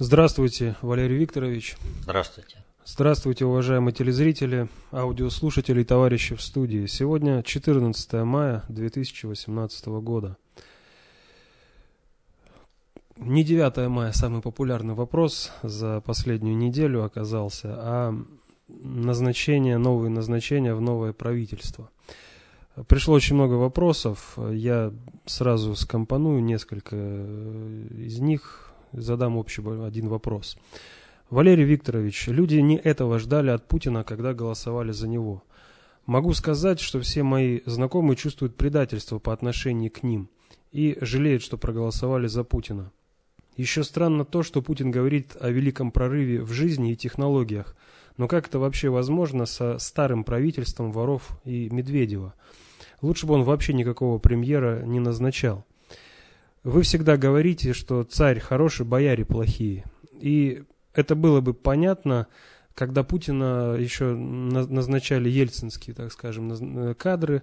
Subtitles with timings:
[0.00, 1.76] Здравствуйте, Валерий Викторович.
[2.02, 2.62] Здравствуйте.
[2.84, 6.86] Здравствуйте, уважаемые телезрители, аудиослушатели и товарищи в студии.
[6.86, 10.36] Сегодня 14 мая 2018 года.
[13.16, 18.14] Не 9 мая самый популярный вопрос за последнюю неделю оказался, а
[18.68, 21.90] назначение, новые назначения в новое правительство.
[22.86, 24.92] Пришло очень много вопросов, я
[25.26, 30.56] сразу скомпоную несколько из них, задам общий один вопрос.
[31.30, 35.42] Валерий Викторович, люди не этого ждали от Путина, когда голосовали за него.
[36.06, 40.30] Могу сказать, что все мои знакомые чувствуют предательство по отношению к ним
[40.72, 42.92] и жалеют, что проголосовали за Путина.
[43.58, 47.76] Еще странно то, что Путин говорит о великом прорыве в жизни и технологиях.
[48.16, 52.34] Но как это вообще возможно со старым правительством воров и Медведева?
[53.02, 55.66] Лучше бы он вообще никакого премьера не назначал.
[56.64, 59.84] Вы всегда говорите, что царь хороший, бояре плохие.
[60.20, 62.26] И это было бы понятно,
[62.74, 67.42] когда Путина еще назначали ельцинские, так скажем, э, кадры.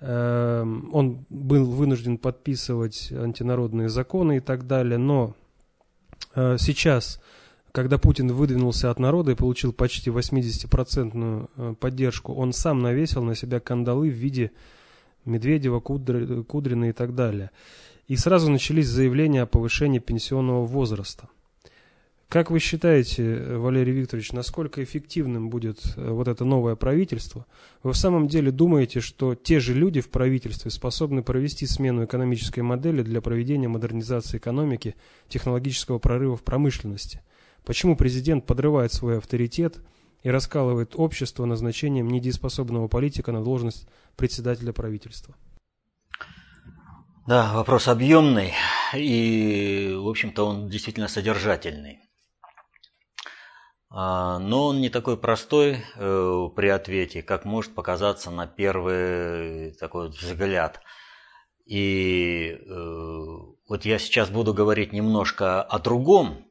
[0.00, 4.98] Эм, он был вынужден подписывать антинародные законы и так далее.
[4.98, 5.34] Но
[6.34, 7.20] э, сейчас,
[7.72, 13.34] когда Путин выдвинулся от народа и получил почти 80% э, поддержку, он сам навесил на
[13.34, 14.52] себя кандалы в виде
[15.24, 17.50] Медведева, Кудрина и так далее
[18.08, 21.28] и сразу начались заявления о повышении пенсионного возраста.
[22.28, 27.46] Как вы считаете, Валерий Викторович, насколько эффективным будет э, вот это новое правительство?
[27.84, 32.60] Вы в самом деле думаете, что те же люди в правительстве способны провести смену экономической
[32.60, 34.96] модели для проведения модернизации экономики,
[35.28, 37.22] технологического прорыва в промышленности?
[37.64, 39.78] Почему президент подрывает свой авторитет
[40.24, 45.36] и раскалывает общество назначением недееспособного политика на должность председателя правительства?
[47.26, 48.54] Да, вопрос объемный
[48.94, 51.98] и, в общем-то, он действительно содержательный.
[53.90, 60.10] А, но он не такой простой э, при ответе, как может показаться на первый такой
[60.10, 60.80] взгляд.
[61.64, 62.84] И э,
[63.68, 66.46] вот я сейчас буду говорить немножко о другом,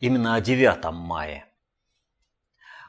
[0.00, 1.52] именно о 9 мая.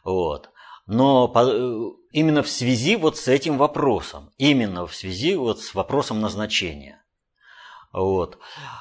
[0.05, 0.51] Вот.
[0.87, 6.21] Но э, именно в связи вот с этим вопросом, именно в связи вот с вопросом
[6.21, 7.01] назначения.
[7.95, 8.39] Вот.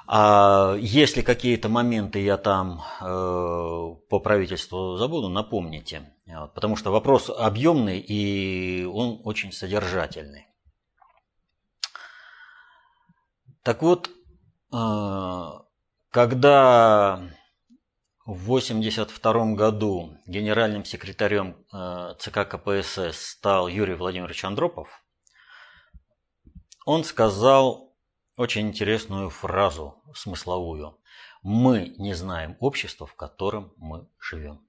[0.09, 3.05] А если какие-то моменты я там э,
[4.11, 6.13] по правительству забуду, напомните.
[6.27, 10.49] Вот, потому что вопрос объемный и он очень содержательный.
[13.63, 14.11] Так вот,
[14.73, 15.51] э,
[16.11, 17.21] когда
[18.27, 24.89] в 1982 году генеральным секретарем э, ЦК КПСС стал Юрий Владимирович Андропов,
[26.85, 27.94] он сказал
[28.37, 30.99] очень интересную фразу смысловую.
[31.43, 34.61] Мы не знаем общества, в котором мы живем.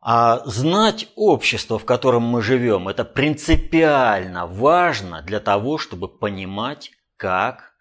[0.00, 7.72] А знать общество, в котором мы живем, это принципиально важно для того, чтобы понимать, как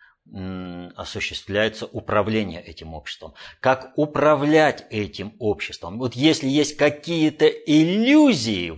[0.95, 5.99] осуществляется управление этим обществом, как управлять этим обществом.
[5.99, 8.73] Вот если есть какие-то иллюзии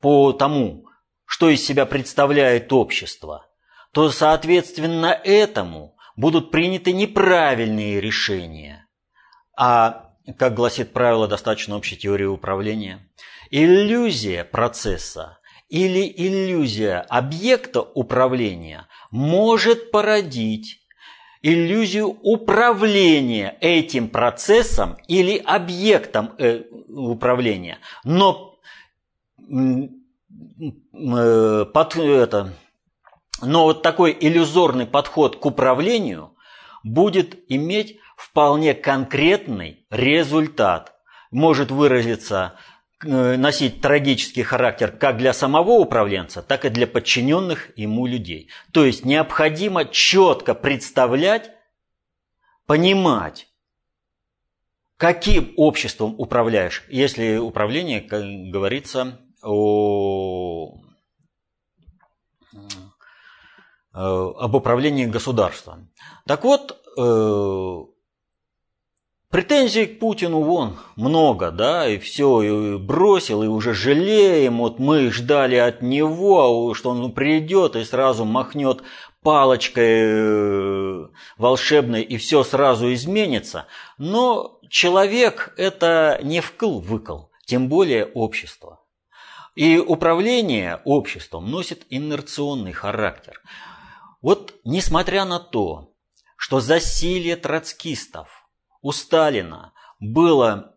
[0.00, 0.86] по тому,
[1.34, 3.48] что из себя представляет общество,
[3.90, 8.86] то, соответственно, этому будут приняты неправильные решения.
[9.58, 13.10] А, как гласит правило достаточно общей теории управления,
[13.50, 20.86] иллюзия процесса или иллюзия объекта управления может породить
[21.42, 27.78] иллюзию управления этим процессом или объектом э, управления.
[28.04, 28.56] Но
[30.92, 32.52] под, это,
[33.42, 36.36] но вот такой иллюзорный подход к управлению
[36.82, 40.94] будет иметь вполне конкретный результат.
[41.30, 42.54] Может выразиться,
[43.04, 48.50] э, носить трагический характер как для самого управленца, так и для подчиненных ему людей.
[48.72, 51.50] То есть необходимо четко представлять,
[52.66, 53.48] понимать,
[54.96, 60.78] каким обществом управляешь, если управление, как говорится, о,
[62.52, 65.90] э, об управлении государством.
[66.26, 67.84] Так вот, э,
[69.30, 75.10] претензий к Путину вон много, да, и все, и бросил, и уже жалеем, вот мы
[75.10, 78.82] ждали от него, что он придет и сразу махнет
[79.22, 81.06] палочкой э,
[81.38, 83.66] волшебной, и все сразу изменится.
[83.98, 88.83] Но человек это не вкл-выкл, тем более общество.
[89.54, 93.40] И управление обществом носит инерционный характер.
[94.20, 95.92] Вот несмотря на то,
[96.36, 98.48] что засилие троцкистов
[98.82, 100.76] у Сталина было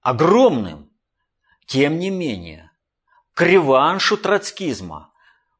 [0.00, 0.90] огромным,
[1.66, 2.70] тем не менее,
[3.34, 5.12] к реваншу троцкизма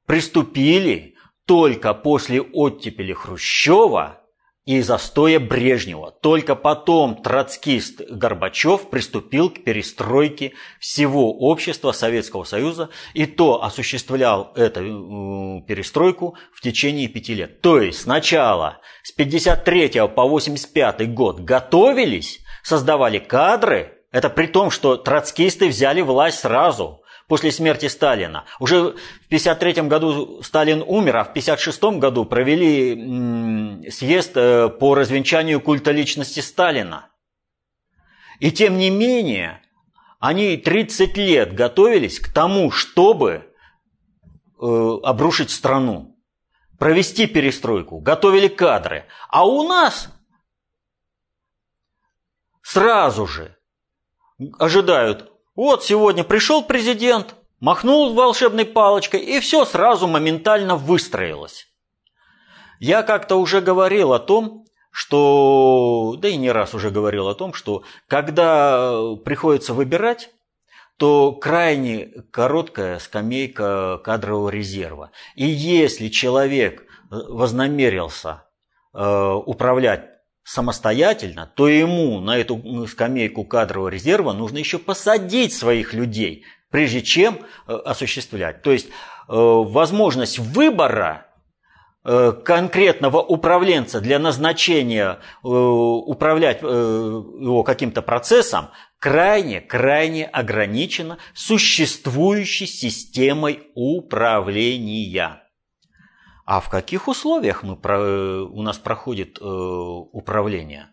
[0.06, 4.25] приступили только после оттепели Хрущева
[4.66, 6.10] и застоя Брежнева.
[6.10, 15.64] Только потом троцкист Горбачев приступил к перестройке всего общества Советского Союза и то осуществлял эту
[15.66, 17.62] перестройку в течение пяти лет.
[17.62, 24.96] То есть сначала с 53 по 85 год готовились, создавали кадры, это при том, что
[24.96, 28.44] троцкисты взяли власть сразу– после смерти Сталина.
[28.61, 35.61] Уже в 1953 году Сталин умер, а в 1956 году провели съезд э, по развенчанию
[35.61, 37.11] культа личности Сталина.
[38.38, 39.62] И тем не менее,
[40.20, 43.52] они 30 лет готовились к тому, чтобы
[44.61, 46.17] э, обрушить страну,
[46.78, 49.06] провести перестройку, готовили кадры.
[49.28, 50.08] А у нас
[52.62, 53.56] сразу же
[54.58, 61.67] ожидают вот сегодня пришел президент, махнул волшебной палочкой, и все сразу моментально выстроилось.
[62.79, 67.53] Я как-то уже говорил о том, что, да и не раз уже говорил о том,
[67.55, 70.31] что когда приходится выбирать,
[70.97, 75.11] то крайне короткая скамейка кадрового резерва.
[75.35, 78.44] И если человек вознамерился
[78.94, 80.15] э, управлять
[80.46, 87.40] самостоятельно, то ему на эту скамейку кадрового резерва нужно еще посадить своих людей, прежде чем
[87.66, 88.62] э, осуществлять.
[88.62, 88.90] То есть э,
[89.28, 91.26] возможность выбора
[92.04, 98.69] э, конкретного управленца для назначения управлять его каким-то процессом
[99.00, 105.42] крайне-крайне ограничена существующей системой управления.
[106.46, 107.75] А в каких условиях мы,
[108.44, 110.90] у нас проходит э, управление?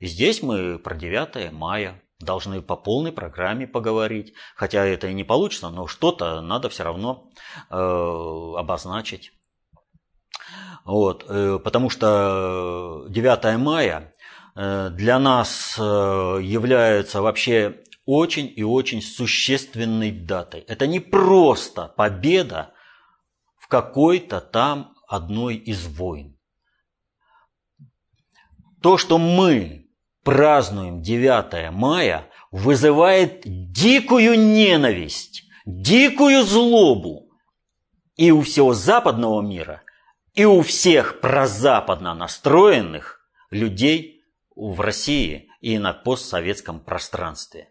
[0.00, 4.34] Здесь мы про 9 мая должны по полной программе поговорить.
[4.54, 7.28] Хотя это и не получится, но что-то надо все равно
[7.70, 9.32] э, обозначить.
[10.84, 14.14] Вот, э, потому что 9 мая
[14.54, 20.60] э, для нас э, является вообще очень и очень существенной датой.
[20.60, 22.73] Это не просто победа
[23.74, 26.38] какой-то там одной из войн.
[28.80, 29.88] То, что мы
[30.22, 37.28] празднуем 9 мая, вызывает дикую ненависть, дикую злобу
[38.14, 39.82] и у всего западного мира,
[40.34, 44.22] и у всех прозападно настроенных людей
[44.54, 47.70] в России и на постсоветском пространстве.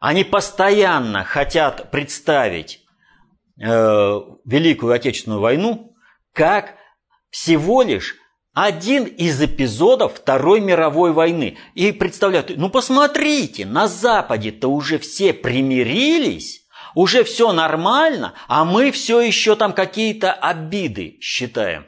[0.00, 2.81] Они постоянно хотят представить
[3.62, 5.94] Великую Отечественную войну
[6.32, 6.74] как
[7.30, 8.16] всего лишь
[8.54, 11.56] один из эпизодов Второй мировой войны.
[11.74, 19.20] И представляют, ну посмотрите, на Западе-то уже все примирились, уже все нормально, а мы все
[19.20, 21.86] еще там какие-то обиды считаем.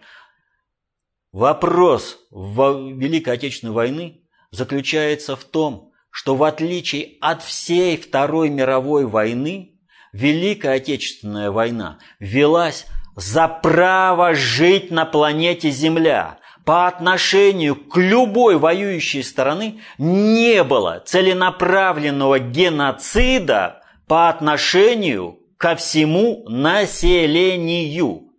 [1.33, 4.23] Вопрос в Великой Отечественной войны
[4.53, 9.74] заключается в том, что в отличие от всей Второй мировой войны,
[10.15, 16.39] Великая Отечественная война велась за право жить на планете Земля.
[16.65, 28.31] По отношению к любой воюющей стороны не было целенаправленного геноцида по отношению ко всему населению.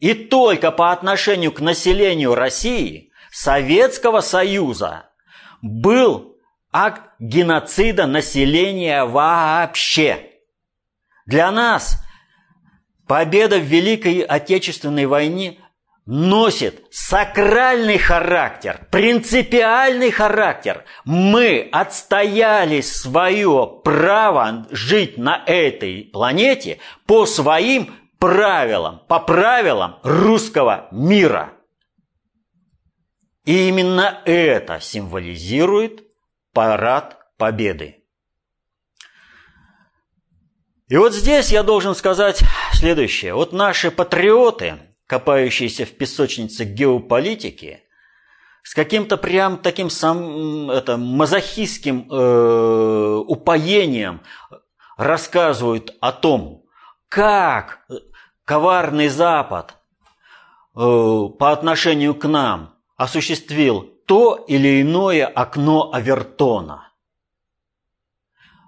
[0.00, 5.08] И только по отношению к населению России, Советского Союза,
[5.62, 6.36] был
[6.70, 10.33] акт геноцида населения вообще.
[11.26, 12.02] Для нас
[13.06, 15.58] победа в Великой Отечественной войне
[16.06, 20.84] носит сакральный характер, принципиальный характер.
[21.04, 31.54] Мы отстояли свое право жить на этой планете по своим правилам, по правилам русского мира.
[33.46, 36.02] И именно это символизирует
[36.52, 38.03] парад победы.
[40.94, 43.34] И вот здесь я должен сказать следующее.
[43.34, 44.76] Вот наши патриоты,
[45.08, 47.82] копающиеся в песочнице геополитики,
[48.62, 54.20] с каким-то прям таким сам, это, мазохистским э, упоением
[54.96, 56.64] рассказывают о том,
[57.08, 57.84] как
[58.44, 59.76] коварный Запад э,
[60.76, 66.92] по отношению к нам осуществил то или иное окно Авертона.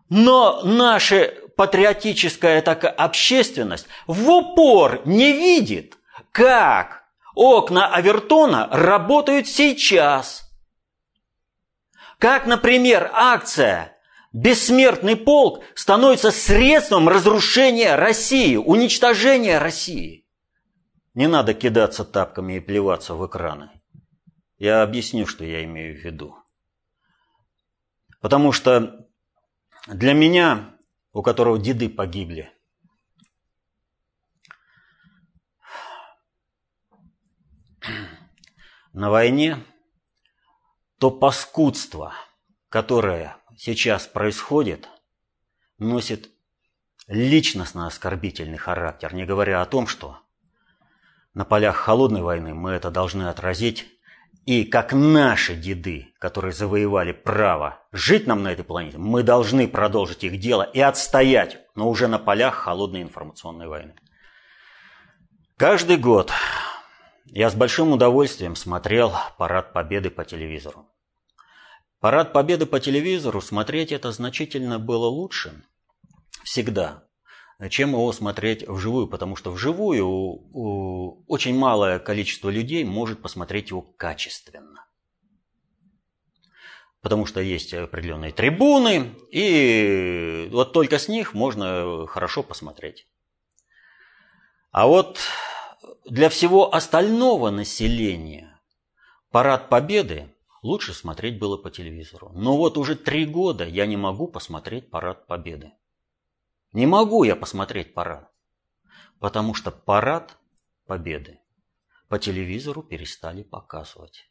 [0.09, 5.97] Но наши патриотическая такая общественность в упор не видит,
[6.33, 10.51] как окна Авертона работают сейчас.
[12.19, 13.97] Как, например, акция
[14.33, 20.27] «Бессмертный полк» становится средством разрушения России, уничтожения России.
[21.15, 23.71] Не надо кидаться тапками и плеваться в экраны.
[24.59, 26.37] Я объясню, что я имею в виду.
[28.21, 29.07] Потому что
[29.87, 30.76] для меня,
[31.17, 32.53] у которого деды погибли,
[38.93, 39.65] на войне,
[40.99, 42.13] то паскудство,
[42.69, 44.91] которое сейчас происходит,
[45.79, 46.31] носит
[47.07, 50.21] личностно оскорбительный характер, не говоря о том, что
[51.33, 53.87] на полях холодной войны мы это должны отразить
[54.47, 60.23] и как наши деды, которые завоевали право жить нам на этой планете, мы должны продолжить
[60.23, 63.97] их дело и отстоять, но уже на полях холодной информационной войны.
[65.57, 66.31] Каждый год
[67.25, 70.87] я с большим удовольствием смотрел Парад Победы по телевизору.
[71.99, 75.65] Парад Победы по телевизору смотреть это значительно было лучше
[76.45, 77.06] всегда,
[77.71, 80.07] чем его смотреть вживую, потому что вживую
[81.27, 84.87] очень малое количество людей может посмотреть его качественно.
[87.01, 93.07] Потому что есть определенные трибуны, и вот только с них можно хорошо посмотреть.
[94.73, 95.21] А вот
[96.05, 98.61] для всего остального населения
[99.31, 102.33] парад Победы лучше смотреть было по телевизору.
[102.35, 105.73] Но вот уже три года я не могу посмотреть парад Победы.
[106.73, 108.31] Не могу я посмотреть парад,
[109.19, 110.37] потому что парад
[110.87, 111.41] победы
[112.09, 114.31] по телевизору перестали показывать.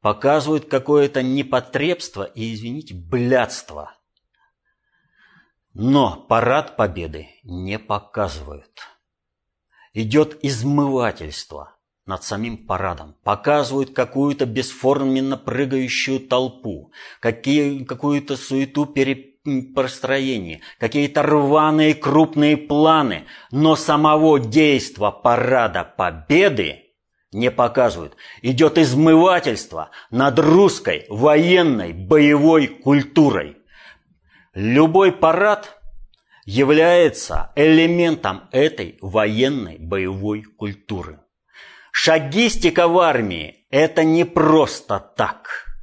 [0.00, 3.96] Показывают какое-то непотребство и, извините, блядство.
[5.72, 8.82] Но парад победы не показывают.
[9.92, 13.16] Идет измывательство над самим парадом.
[13.22, 19.33] Показывают какую-то бесформенно прыгающую толпу, какие, какую-то суету перед
[19.74, 26.84] построении, какие-то рваные крупные планы, но самого действа парада победы
[27.32, 28.16] не показывают.
[28.42, 33.58] Идет измывательство над русской военной боевой культурой.
[34.54, 35.78] Любой парад
[36.46, 41.20] является элементом этой военной боевой культуры.
[41.92, 45.64] Шагистика в армии– это не просто так–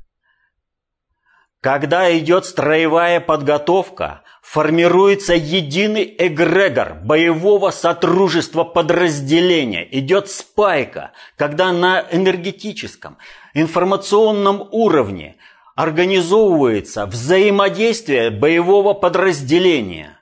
[1.62, 9.88] когда идет строевая подготовка, формируется единый эгрегор боевого сотрудничества подразделения.
[9.92, 13.20] Идет спайка, когда на энергетическом,
[13.54, 15.38] информационном уровне
[15.76, 20.20] организовывается взаимодействие боевого подразделения.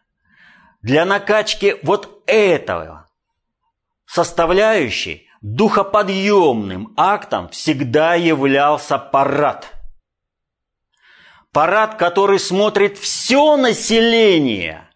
[0.82, 3.08] Для накачки вот этого
[4.06, 9.74] составляющей духоподъемным актом всегда являлся парад–
[11.52, 14.88] Парад, который смотрит все население.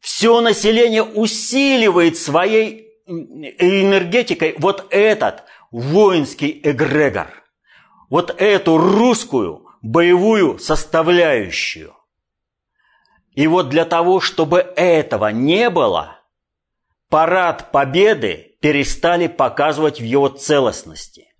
[0.00, 7.42] Все население усиливает своей энергетикой вот этот воинский эгрегор.
[8.10, 11.94] Вот эту русскую боевую составляющую.
[13.32, 16.20] И вот для того, чтобы этого не было,
[17.08, 21.33] парад победы перестали показывать в его целостности.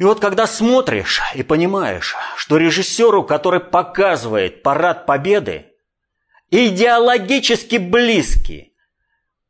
[0.00, 5.74] И вот когда смотришь и понимаешь, что режиссеру, который показывает парад победы,
[6.50, 8.74] идеологически близки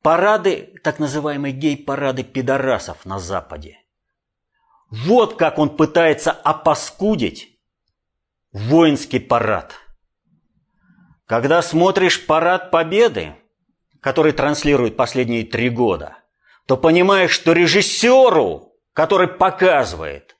[0.02, 3.78] парады, так называемые гей-парады пидорасов на Западе.
[4.90, 7.56] Вот как он пытается опаскудить
[8.50, 9.74] воинский парад.
[11.26, 13.36] Когда смотришь парад победы,
[14.00, 16.16] который транслирует последние три года,
[16.66, 20.36] то понимаешь, что режиссеру, который показывает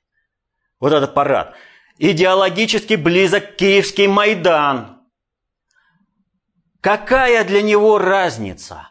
[0.81, 1.55] вот этот парад,
[1.97, 4.97] идеологически близок Киевский Майдан.
[6.81, 8.89] Какая для него разница?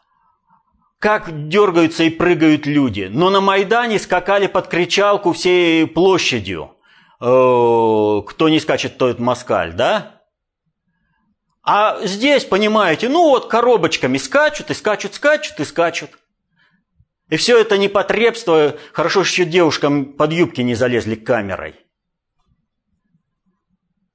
[1.00, 3.08] Как дергаются и прыгают люди.
[3.10, 6.76] Но на Майдане скакали под кричалку всей площадью.
[7.20, 10.22] Э, кто не скачет, тот москаль, да?
[11.62, 16.10] А здесь, понимаете, ну вот коробочками скачут и скачут, скачут и скачут.
[17.30, 21.76] И все это непотребство, хорошо еще девушкам под юбки не залезли камерой.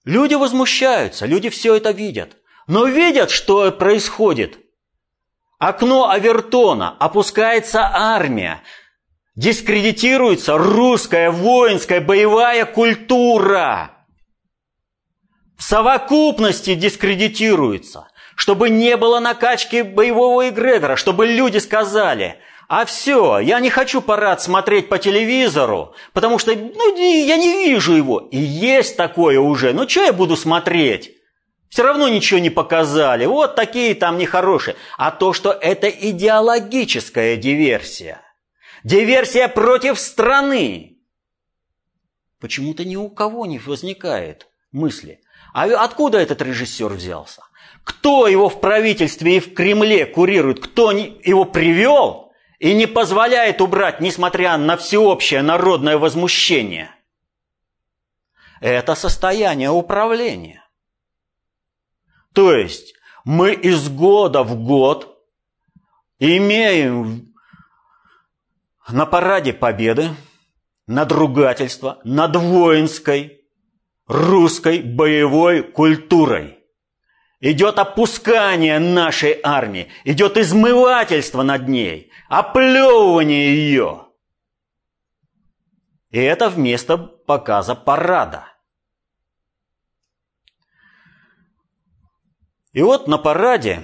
[0.04, 2.38] Люди возмущаются, люди все это видят.
[2.68, 4.60] Но видят, что происходит.
[5.60, 8.62] Окно Авертона, опускается армия,
[9.36, 14.06] дискредитируется русская воинская боевая культура.
[15.58, 18.10] В совокупности дискредитируется.
[18.36, 24.42] чтобы не было накачки боевого эгрегора, чтобы люди сказали, а все, я не хочу парад
[24.42, 28.28] смотреть по телевизору, потому что ну, я не вижу его.
[28.32, 31.12] И есть такое уже, ну что я буду смотреть?
[31.70, 34.76] Все равно ничего не показали, вот такие там нехорошие.
[34.98, 38.22] А то, что это идеологическая диверсия.
[38.84, 40.98] Диверсия против страны.
[42.40, 45.22] Почему-то ни у кого не возникает мысли.
[45.54, 47.44] А откуда этот режиссер взялся?
[47.84, 50.60] Кто его в правительстве и в Кремле курирует?
[50.60, 52.25] Кто его привел
[52.60, 56.92] и не позволяет убрать, несмотря на всеобщее народное возмущение?
[58.62, 60.64] Это состояние управления.
[62.34, 65.18] То есть мы из года в год
[66.20, 67.34] имеем
[68.90, 70.10] на параде победы
[70.88, 73.42] надругательство над воинской
[74.08, 76.60] русской боевой культурой.
[77.48, 84.08] Идет опускание нашей армии, идет измывательство над ней, оплевывание ее.
[86.10, 88.48] И это вместо показа парада.
[92.74, 93.84] И вот на параде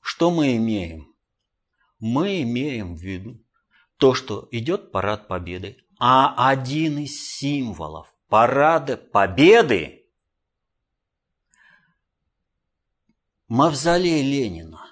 [0.00, 1.14] что мы имеем?
[2.00, 3.44] Мы имеем в виду
[3.98, 9.92] то, что идет парад победы, а один из символов парада победы–
[13.48, 14.82] мавзолей Ленина.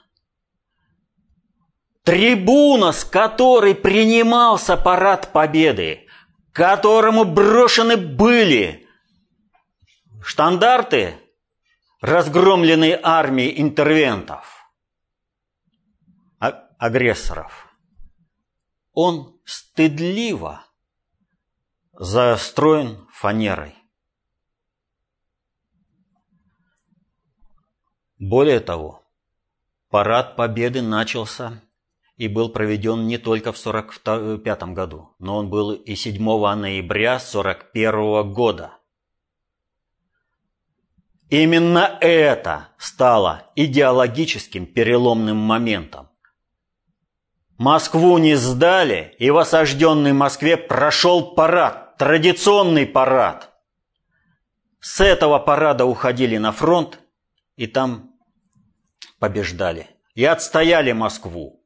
[2.02, 6.06] Трибуна, с которой принимался парад победы,
[6.52, 8.86] которому брошены были
[10.22, 11.18] штандарты
[12.00, 14.70] разгромленной армии интервентов,
[16.38, 17.74] а, агрессоров,
[18.92, 20.66] он стыдливо
[21.92, 23.74] застроен фанерой.
[28.26, 29.02] Более того,
[29.90, 31.60] парад Победы начался
[32.16, 38.32] и был проведен не только в 1945 году, но он был и 7 ноября 1941
[38.32, 38.78] года.
[41.28, 46.08] Именно это стало идеологическим переломным моментом.
[47.58, 53.52] Москву не сдали, и в осажденной Москве прошел парад, традиционный парад.
[54.80, 57.00] С этого парада уходили на фронт,
[57.56, 58.13] и там
[59.18, 59.88] побеждали.
[60.14, 61.64] И отстояли Москву.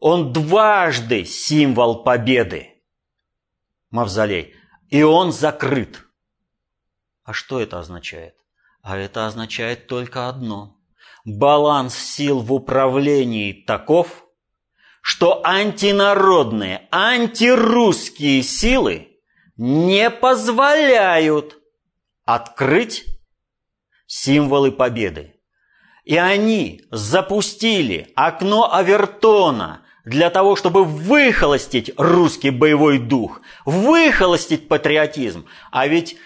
[0.00, 2.82] Он дважды символ победы.
[3.90, 4.54] Мавзолей.
[4.90, 6.02] И он закрыт.
[7.22, 8.36] А что это означает?
[8.82, 10.76] А это означает только одно.
[11.24, 14.24] Баланс сил в управлении таков,
[15.02, 19.20] что антинародные, антирусские силы
[19.56, 21.58] не позволяют
[22.24, 23.06] открыть
[24.06, 25.35] символы победы.
[26.06, 35.46] И они запустили окно Авертона для того, чтобы выхолостить русский боевой дух, выхолостить патриотизм.
[35.72, 36.16] А ведь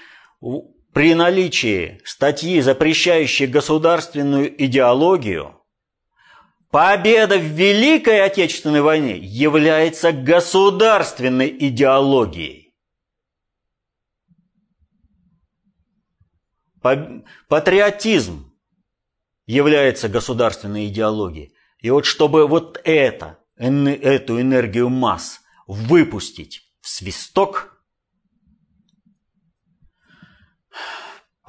[0.93, 5.59] при наличии статьи, запрещающей государственную идеологию,
[6.71, 12.75] победа в Великой Отечественной войне является государственной идеологией.
[17.49, 18.50] Патриотизм
[19.53, 21.55] является государственной идеологией.
[21.81, 27.77] И вот чтобы вот это, эту энергию масс выпустить в свисток–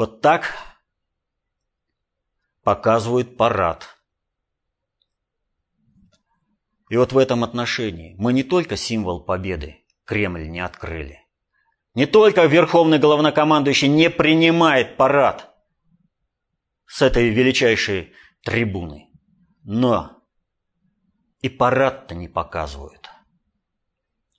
[0.01, 0.57] Вот так
[2.63, 3.87] показывают парад.
[6.89, 11.19] И вот в этом отношении мы не только символ победы Кремль не открыли,
[11.93, 15.50] не только верховный главнокомандующий не принимает парад
[16.91, 19.09] с этой величайшей трибуны,
[19.63, 20.21] но
[21.39, 23.09] и парад-то не показывают.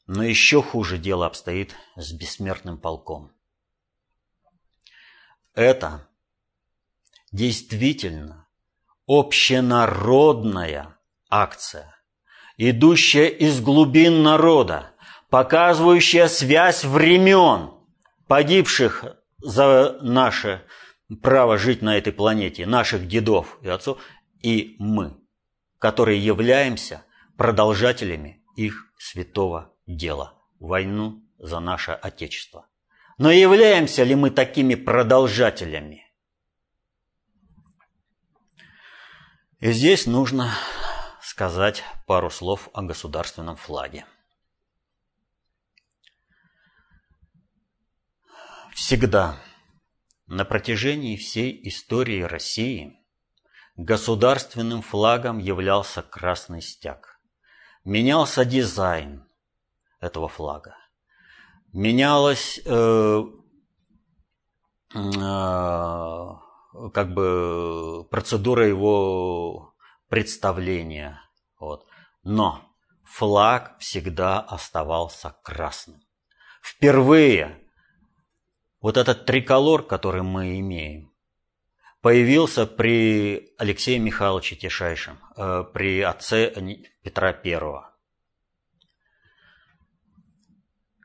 [0.07, 3.33] Но еще хуже дело обстоит с бессмертным полком.
[5.55, 6.11] Это
[7.33, 8.47] действительно
[9.07, 10.99] общенародная
[11.31, 11.97] акция,
[12.59, 14.93] идущая из глубин народа,
[15.31, 17.73] показывающая связь времен,
[18.29, 19.07] погибших
[19.39, 20.67] за наше
[21.21, 23.99] право жить на этой планете, наших дедов и отцов,
[24.41, 25.17] и мы,
[25.79, 27.05] которые являемся
[27.37, 32.69] продолжателями их святого дела, войну за наше Отечество.
[33.19, 36.07] Но являемся ли мы такими продолжателями?
[39.61, 40.51] И здесь нужно
[41.23, 44.07] сказать пару слов о государственном флаге.
[48.75, 49.37] Всегда
[50.33, 52.99] на протяжении всей истории России
[53.77, 57.21] государственным флагом являлся красный стяг.
[57.85, 59.29] Менялся дизайн
[60.01, 60.75] этого флага.
[61.75, 63.23] Менялась э,
[64.95, 65.01] э,
[66.95, 69.75] как бы процедура его
[70.09, 71.21] представления.
[71.61, 71.87] Вот.
[72.23, 72.63] Но
[73.05, 76.01] флаг всегда оставался красным.
[76.63, 77.62] Впервые
[78.83, 81.13] вот этот триколор, который мы имеем,
[82.03, 86.53] появился при Алексее Михайловиче Тишайшем, э, при отце
[87.03, 87.95] Петра Первого.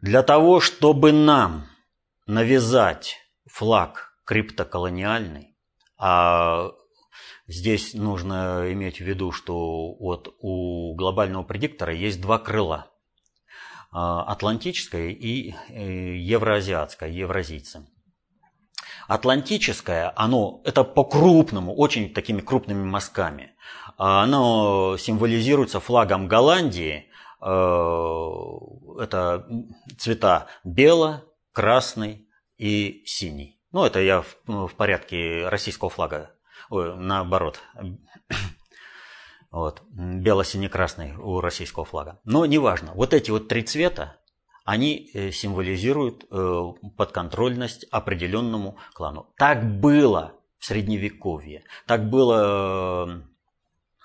[0.02, 1.68] Для того, чтобы нам
[2.26, 5.56] навязать флаг криптоколониальный,
[5.98, 6.72] а
[7.48, 12.92] здесь нужно иметь в виду, что вот у глобального предиктора есть два крыла.
[14.00, 17.84] А, Атлантическое и э, евроазиатское, евразийцы.
[19.08, 23.56] Атлантическое, оно, это по-крупному, очень такими крупными мазками.
[23.98, 27.10] А, оно символизируется флагом Голландии.
[27.42, 29.48] Э, это
[29.98, 32.30] цвета бело, красный
[32.60, 33.60] и синий.
[33.72, 36.36] Ну, это я в, в порядке российского флага.
[36.70, 37.60] Ой, наоборот.
[39.58, 39.82] Вот.
[39.90, 42.20] Бело-сине-красный у российского флага.
[42.26, 42.92] Но неважно.
[42.94, 44.18] Вот эти вот три цвета,
[44.66, 46.62] они э, символизируют э,
[46.96, 49.34] подконтрольность определенному клану.
[49.36, 51.64] Так было в Средневековье.
[51.88, 53.24] Так было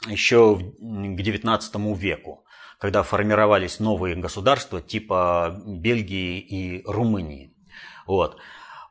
[0.06, 2.46] э, еще к XIX веку,
[2.78, 7.54] когда формировались новые государства типа Бельгии и Румынии.
[8.06, 8.38] Вот.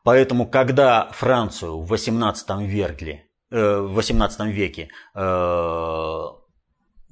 [0.03, 4.89] Поэтому, когда Францию в XVIII веке, в 18 веке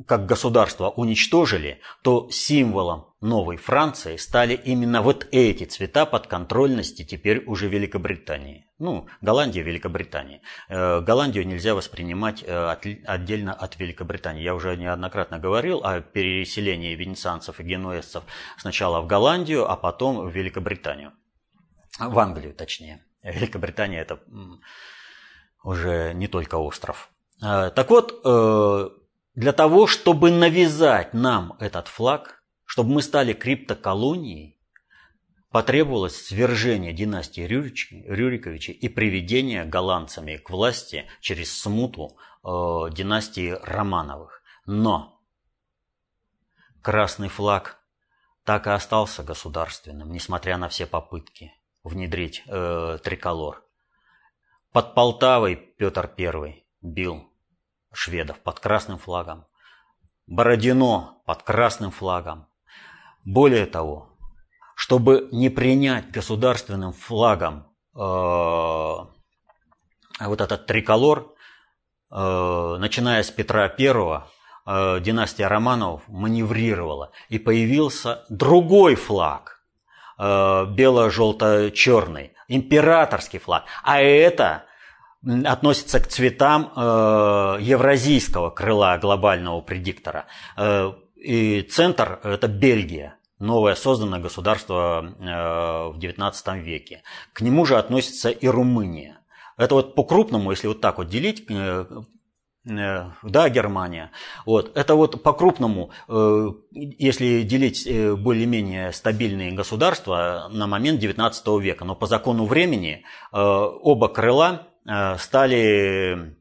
[0.05, 7.67] как государство уничтожили, то символом новой Франции стали именно вот эти цвета подконтрольности теперь уже
[7.67, 8.65] Великобритании.
[8.79, 10.41] Ну, Голландия, Великобритания.
[10.69, 14.43] Э, Голландию нельзя воспринимать отдельно от Великобритании.
[14.43, 18.23] Я уже неоднократно говорил о переселении венецианцев и генуэзцев
[18.57, 21.11] сначала в Голландию, а потом в Великобританию
[21.99, 23.03] в Англию точнее.
[23.23, 24.19] Великобритания это
[25.63, 27.09] уже не только остров.
[27.41, 28.89] А, так вот, э,
[29.39, 34.59] для того, чтобы навязать нам этот флаг, чтобы мы стали криптоколонией,
[35.49, 42.49] потребовалось свержение династии Рюриковичей и приведение голландцами к власти через смуту э,
[42.91, 44.41] династии Романовых.
[44.65, 45.23] Но
[46.81, 47.79] красный флаг
[48.43, 51.53] так и остался государственным, несмотря на все попытки
[51.85, 53.63] внедрить э, триколор.
[54.73, 57.29] Под Полтавой Петр I бил
[57.93, 59.45] шведов под красным флагом.
[60.27, 62.47] Бородино под красным флагом.
[63.25, 64.09] Более того,
[64.75, 69.09] чтобы не принять государственным флагом э, вот
[70.19, 71.33] этот триколор,
[72.11, 74.23] э, начиная с Петра I,
[74.65, 79.57] э, династия Романовых маневрировала, и появился другой флаг–
[80.21, 83.63] Э, бело-желто-черный, императорский флаг.
[83.83, 84.65] А это
[85.23, 86.79] относится к цветам э,
[87.61, 90.25] евразийского крыла глобального предиктора.
[90.57, 97.03] Э, и центр– это Бельгия, новое созданное государство в XIX веке.
[97.33, 99.19] К нему же относится и Румыния.
[99.57, 101.45] Это вот по-крупному, если вот так вот делить,
[102.69, 104.11] Э, да, Германия.
[104.45, 104.75] Вот.
[104.77, 111.95] Это вот по-крупному, э, если делить э, более-менее стабильные государства на момент 19 века, но
[111.95, 114.67] по закону времени оба крыла
[115.17, 116.35] стали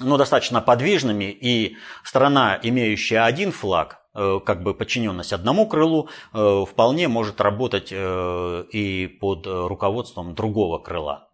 [0.00, 7.40] ну, достаточно подвижными, и страна, имеющая один флаг, как бы подчиненность одному крылу, вполне может
[7.40, 11.28] работать и под руководством другого крыла.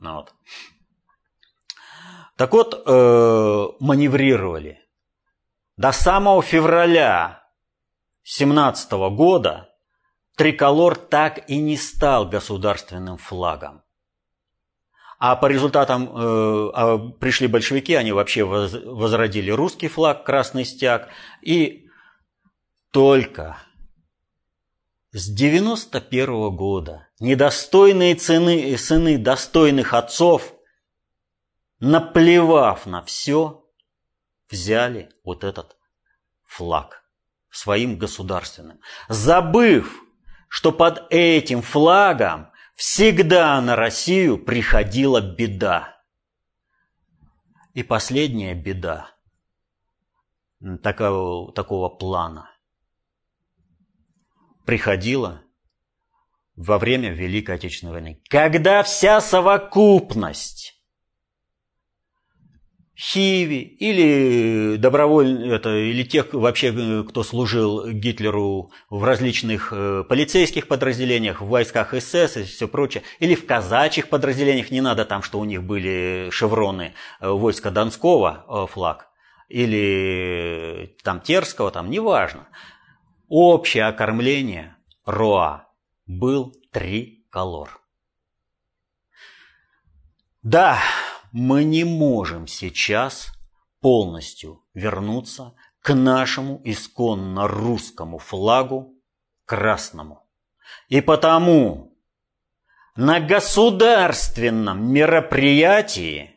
[0.00, 0.34] Вот.
[2.36, 4.80] Так вот, э, маневрировали.
[5.76, 7.44] До самого февраля
[8.24, 9.68] 17 года
[10.36, 13.82] триколор так и не стал государственным флагом.
[15.24, 21.10] А по результатам э, а пришли большевики, они вообще воз, возродили русский флаг, красный стяг.
[21.42, 21.86] И
[22.90, 23.56] только
[25.12, 30.54] с 91 -го года недостойные цены, сыны достойных отцов
[31.78, 33.64] наплевав на все,
[34.50, 35.76] взяли вот этот
[36.44, 37.04] флаг
[37.48, 40.02] своим государственным, забыв,
[40.48, 42.51] что под этим флагом
[42.82, 46.02] всегда на Россию приходила беда.
[47.74, 49.14] И последняя беда
[50.82, 52.50] такого, такого плана
[54.66, 55.44] приходила
[56.56, 58.22] во время Великой Отечественной войны.
[58.28, 60.71] Когда вся совокупность
[63.02, 71.40] Хиви или добровольно это, или тех вообще, кто служил Гитлеру в различных э, полицейских подразделениях,
[71.40, 75.44] в войсках СС и все прочее, или в казачьих подразделениях, не надо там, что у
[75.44, 79.08] них были шевроны э, войска Донского э, флаг,
[79.48, 82.46] или там Терского, там, неважно.
[83.28, 85.66] Общее окормление РОА
[86.06, 87.80] был триколор.
[90.44, 90.78] Да,
[91.32, 93.32] мы не можем сейчас
[93.80, 98.94] полностью вернуться к нашему исконно русскому флагу
[99.46, 100.28] красному.
[100.88, 101.96] И потому
[102.94, 106.36] на государственном мероприятии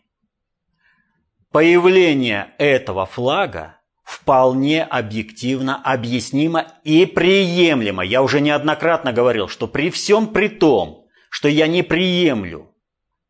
[1.51, 8.03] появление этого флага вполне объективно объяснимо и приемлемо.
[8.03, 12.74] Я уже неоднократно говорил, что при всем при том, что я не приемлю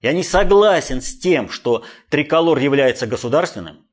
[0.05, 3.87] я не согласен с тем, что триколор является государственным.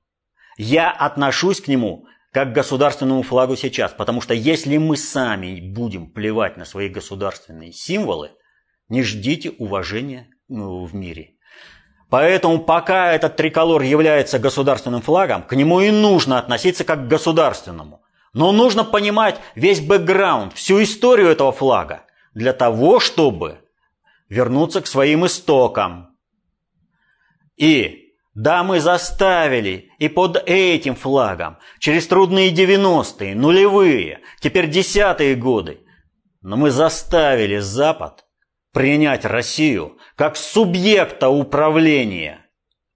[0.58, 6.10] Я отношусь к нему как к государственному флагу сейчас, потому что если мы сами будем
[6.10, 8.32] плевать на свои государственные символы,
[8.90, 11.36] не ждите уважения ну, в мире.
[12.10, 18.02] Поэтому пока этот триколор является государственным флагом, к нему и нужно относиться как к государственному.
[18.34, 23.61] Но нужно понимать весь бэкграунд, всю историю этого флага, для того, чтобы
[24.32, 26.16] вернуться к своим истокам.
[27.58, 35.80] И да, мы заставили и под этим флагом, через трудные 90-е, нулевые, теперь десятые годы,
[36.40, 38.24] но мы заставили Запад
[38.72, 42.46] принять Россию как субъекта управления,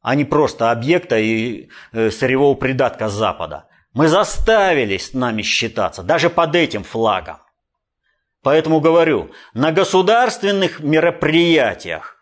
[0.01, 3.69] а не просто объекта и э, сырьевого придатка Запада.
[3.93, 7.41] Мы заставили с нами считаться, даже под этим флагом.
[8.47, 12.17] Поэтому говорю, на государственных мероприятиях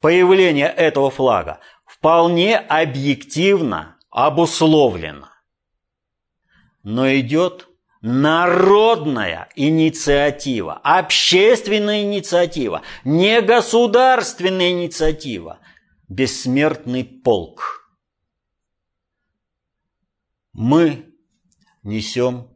[0.00, 5.28] появление этого флага вполне объективно обусловлено.
[6.82, 7.68] Но идет
[8.00, 15.58] народная инициатива, общественная инициатива, не государственная инициатива,
[16.08, 17.86] бессмертный полк.
[20.54, 21.14] Мы
[21.82, 22.48] несем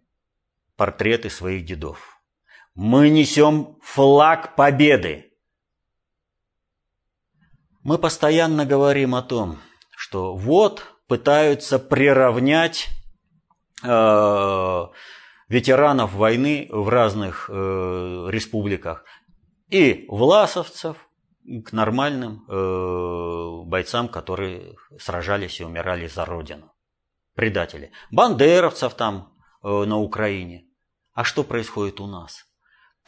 [0.78, 2.17] портреты своих дедов.
[2.80, 5.32] Мы несем флаг победы.
[7.82, 9.58] Мы постоянно говорим о том,
[9.96, 12.88] что вот пытаются приравнять
[13.82, 14.86] э,
[15.48, 17.52] ветеранов войны в разных э,
[18.30, 19.04] республиках
[19.70, 20.98] и власовцев
[21.64, 26.72] к нормальным э, бойцам, которые сражались и умирали за родину.
[27.34, 27.90] Предатели.
[28.12, 30.68] Бандеровцев там э, на Украине.
[31.12, 32.47] А что происходит у нас?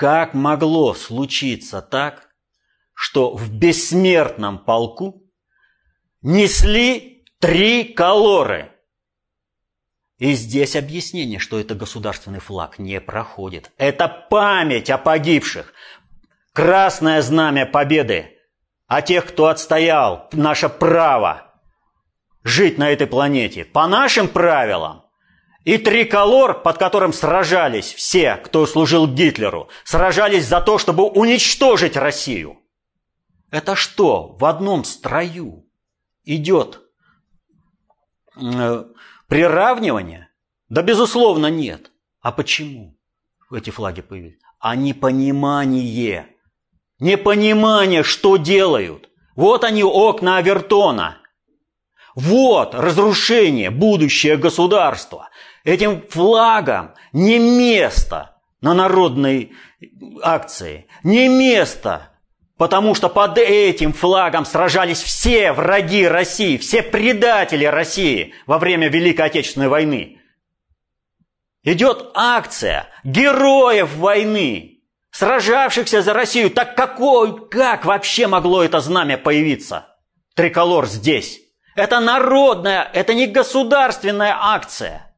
[0.01, 2.31] Как могло случиться так,
[2.95, 5.31] что в бессмертном полку
[6.23, 8.73] несли три колоры?
[10.17, 13.73] И здесь объяснение, что это государственный флаг, не проходит.
[13.77, 15.75] Это память о погибших.
[16.55, 18.39] Красное знамя победы.
[18.87, 21.61] О тех, кто отстоял наше право
[22.43, 23.67] жить на этой планете.
[23.67, 25.05] По нашим правилам
[25.65, 32.59] и триколор, под которым сражались все, кто служил Гитлеру, сражались за то, чтобы уничтожить Россию.
[33.51, 35.67] Это что, в одном строю
[36.25, 36.81] идет
[38.41, 38.85] э,
[39.29, 40.29] приравнивание?
[40.69, 41.91] Да, безусловно, нет.
[42.21, 42.97] А почему
[43.53, 44.39] эти флаги появились?
[44.61, 46.29] А непонимание.
[47.01, 49.11] Непонимание, что делают.
[49.35, 51.19] Вот они, окна Авертона.
[52.15, 55.29] Вот разрушение, будущее государства.
[55.65, 59.53] Этим флагом не место на народной
[60.23, 62.11] акции, не место,
[62.57, 69.27] потому что под этим флагом сражались все враги России, все предатели России во время Великой
[69.27, 70.21] Отечественной войны.
[71.63, 76.51] Идет акция героев войны, сражавшихся за Россию.
[76.51, 79.89] Так какой, как вообще могло это знамя появиться?
[80.35, 81.41] Триколор здесь.
[81.77, 85.07] Это народная, это не государственная акция–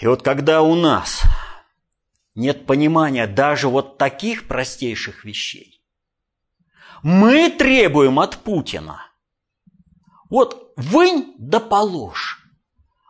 [0.00, 1.22] И вот когда у нас
[2.34, 5.84] нет понимания даже вот таких простейших вещей,
[7.02, 9.06] мы требуем от Путина.
[10.30, 12.38] Вот вынь да положь.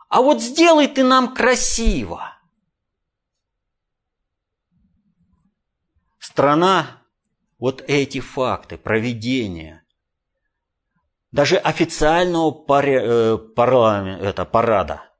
[0.09, 2.37] А вот сделай ты нам красиво.
[6.19, 7.01] Страна
[7.57, 9.83] вот эти факты проведения
[11.31, 15.05] даже официального паря, э, парламента, это, парада–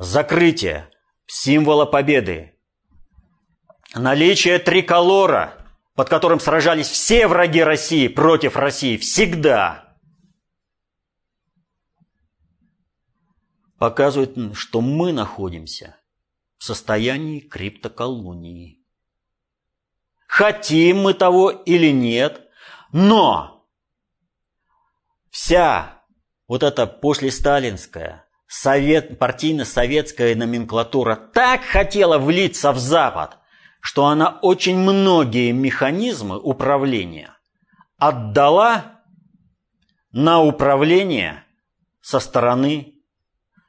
[0.00, 0.90] закрытие.
[1.26, 2.58] Символа победы,
[3.94, 9.96] наличие триколора, под которым сражались все враги России против России всегда,
[13.78, 15.96] показывает, что мы находимся
[16.58, 18.84] в состоянии криптоколонии.
[20.26, 22.44] Хотим мы того или нет,
[22.90, 23.68] но
[25.30, 26.02] вся
[26.48, 33.38] вот эта послесталинская совет, партийно-советская номенклатура так хотела влиться в Запад,
[33.80, 37.30] что она очень многие механизмы управления
[37.96, 39.02] отдала
[40.10, 41.44] на управление
[42.00, 42.94] со стороны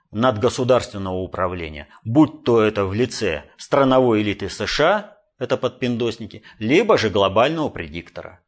[0.10, 7.70] надгосударственного управления, будь то это в лице страновой элиты США, это подпиндосники, либо же глобального
[7.70, 8.42] предиктора.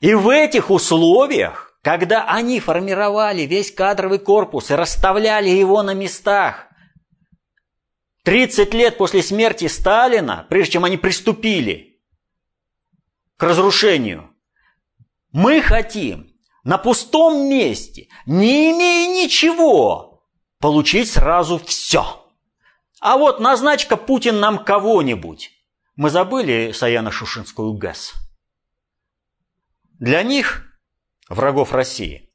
[0.00, 6.66] И в этих условиях, когда они формировали весь кадровый корпус и расставляли его на местах,
[8.24, 12.00] 30 лет после смерти Сталина, прежде чем они приступили
[13.36, 14.34] к разрушению,
[15.30, 16.32] мы хотим
[16.64, 22.26] на пустом месте, не имея ничего, получить сразу все.
[23.00, 25.52] А вот назначка Путин нам кого-нибудь.
[25.94, 28.14] Мы забыли Саяно-Шушинскую ГЭС.
[30.00, 30.65] Для них,
[31.28, 32.30] врагов России,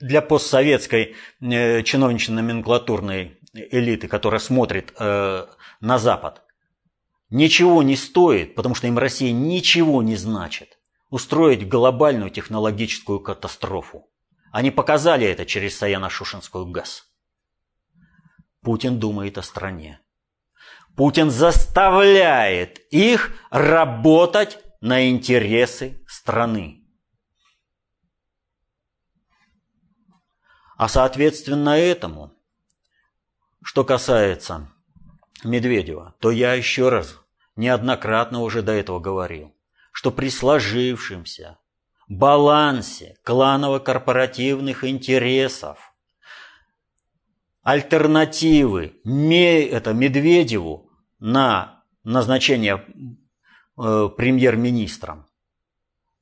[0.00, 5.46] для постсоветской э, чиновнично-номенклатурной элиты, которая смотрит э,
[5.80, 6.42] на Запад,
[7.30, 10.78] ничего не стоит, потому что им Россия ничего не значит,
[11.10, 14.06] устроить глобальную технологическую катастрофу.
[14.52, 17.04] Они показали это через Саяно-Шушинскую ГАЗ.
[18.62, 20.00] Путин думает о стране.
[20.96, 26.87] Путин заставляет их работать на интересы страны.
[30.78, 32.32] А соответственно этому,
[33.64, 34.70] что касается
[35.42, 37.18] Медведева, то я еще раз
[37.56, 39.52] неоднократно уже до этого говорил,
[39.90, 41.58] что при сложившемся
[42.08, 45.92] балансе кланово-корпоративных интересов
[47.64, 52.84] альтернативы это Медведеву на назначение
[53.76, 55.26] э, премьер-министром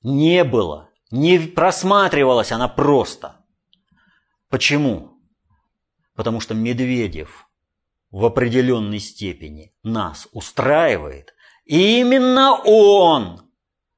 [0.02, 3.36] не было, не просматривалась она просто.
[4.48, 5.18] Почему?
[6.14, 7.48] Потому что Медведев
[8.10, 13.50] в определенной степени нас устраивает, и именно он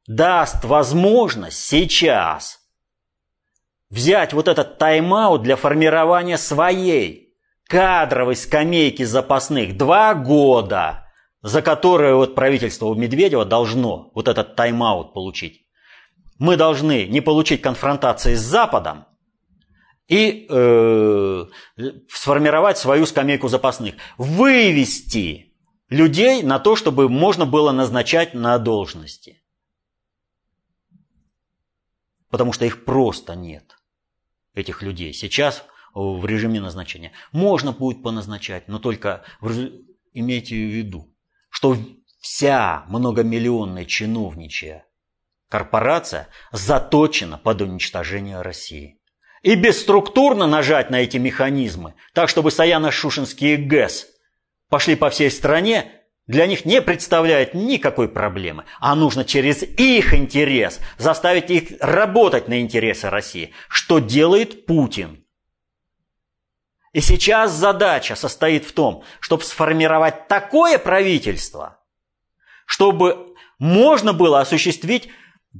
[0.06, 2.60] даст возможность сейчас
[3.90, 7.36] взять вот этот тайм-аут для формирования своей
[7.68, 11.06] кадровой скамейки запасных два года,
[11.42, 15.66] за которые вот правительство у Медведева должно вот этот тайм-аут получить.
[16.38, 19.04] Мы должны не получить конфронтации с Западом
[20.08, 21.44] и э,
[22.08, 23.94] сформировать свою скамейку запасных.
[24.16, 25.54] Вывести
[25.90, 29.42] людей на то, чтобы можно было назначать на должности.
[32.30, 33.78] Потому что их просто нет,
[34.54, 35.12] этих людей.
[35.12, 37.12] Сейчас в режиме назначения.
[37.32, 39.24] Можно будет поназначать, но только
[40.12, 41.14] имейте в виду,
[41.50, 41.76] что
[42.20, 44.86] вся многомиллионная чиновничья
[45.48, 48.97] корпорация заточена под уничтожение России.
[49.42, 54.08] И бесструктурно нажать на эти механизмы, так чтобы Саяно-Шушинские ГЭС
[54.68, 55.92] пошли по всей стране,
[56.26, 58.64] для них не представляет никакой проблемы.
[58.80, 63.52] А нужно через их интерес заставить их работать на интересы России.
[63.68, 65.24] Что делает Путин?
[66.92, 71.78] И сейчас задача состоит в том, чтобы сформировать такое правительство,
[72.66, 75.08] чтобы можно было осуществить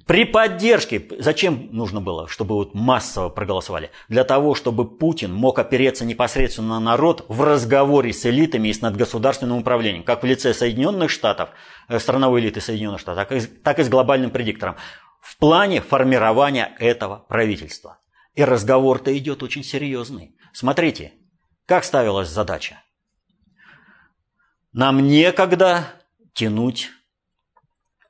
[0.07, 3.91] при поддержке, зачем нужно было, чтобы вот массово проголосовали?
[4.09, 8.83] Для того, чтобы Путин мог опереться непосредственно на народ в разговоре с элитами и с
[8.83, 11.51] надгосударственным управлением, как в лице Соединенных Штатов,
[11.89, 14.77] э, страновой элиты Соединенных Штатов, так и, так и с глобальным предиктором,
[15.21, 17.99] в плане формирования этого правительства.
[18.35, 20.37] И разговор-то идет очень серьезный.
[20.53, 21.13] Смотрите,
[21.67, 22.83] как ставилась задача?
[24.73, 25.89] Нам некогда
[26.35, 26.91] тянуть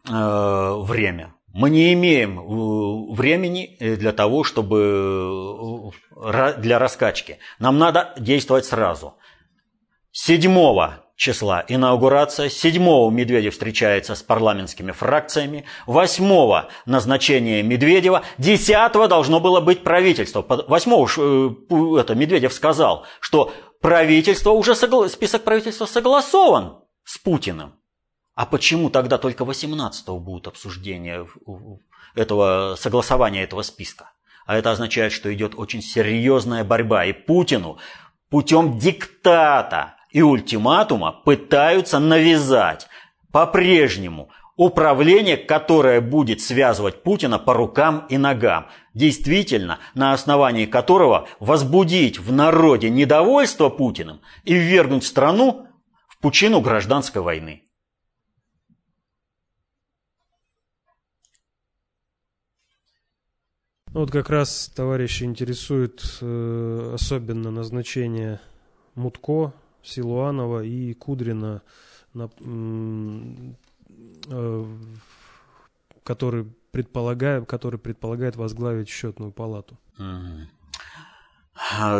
[0.08, 1.34] э, время.
[1.58, 7.38] Мы не имеем э, времени э, для того, чтобы э, для раскачки.
[7.58, 9.14] Нам надо действовать сразу.
[10.12, 10.40] 7
[11.16, 12.80] числа инаугурация, 7
[13.12, 20.46] Медведев встречается с парламентскими фракциями, 8 назначение Медведева, 10 должно было быть правительство.
[20.46, 25.08] 8 э, это Медведев сказал, что правительство уже согла...
[25.08, 27.72] список правительства согласован с Путиным.
[28.38, 31.26] А почему тогда только 18 будут обсуждения
[32.14, 34.12] этого согласования этого списка?
[34.46, 37.04] А это означает, что идет очень серьезная борьба.
[37.06, 37.78] И Путину
[38.30, 42.86] путем диктата и ультиматума пытаются навязать
[43.32, 52.20] по-прежнему управление, которое будет связывать Путина по рукам и ногам, действительно, на основании которого возбудить
[52.20, 55.66] в народе недовольство Путиным и ввергнуть страну
[56.06, 57.64] в пучину гражданской войны.
[63.94, 68.38] Ну, вот как раз товарищи интересует э, особенно назначение
[68.94, 71.62] Мутко, Силуанова и Кудрина,
[72.12, 72.28] на,
[74.30, 74.64] э,
[76.04, 79.78] который, предполагает, который предполагает возглавить счетную палату.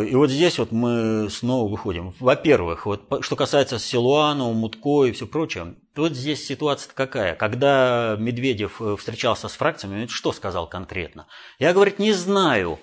[0.06, 2.14] И вот здесь вот мы снова выходим.
[2.20, 7.34] Во-первых, вот что касается Силуанова, Мутко и все прочее, вот здесь ситуация какая.
[7.34, 11.26] Когда Медведев э, встречался с фракциями, он что сказал конкретно?
[11.59, 12.78] Я, говорит, не знаю,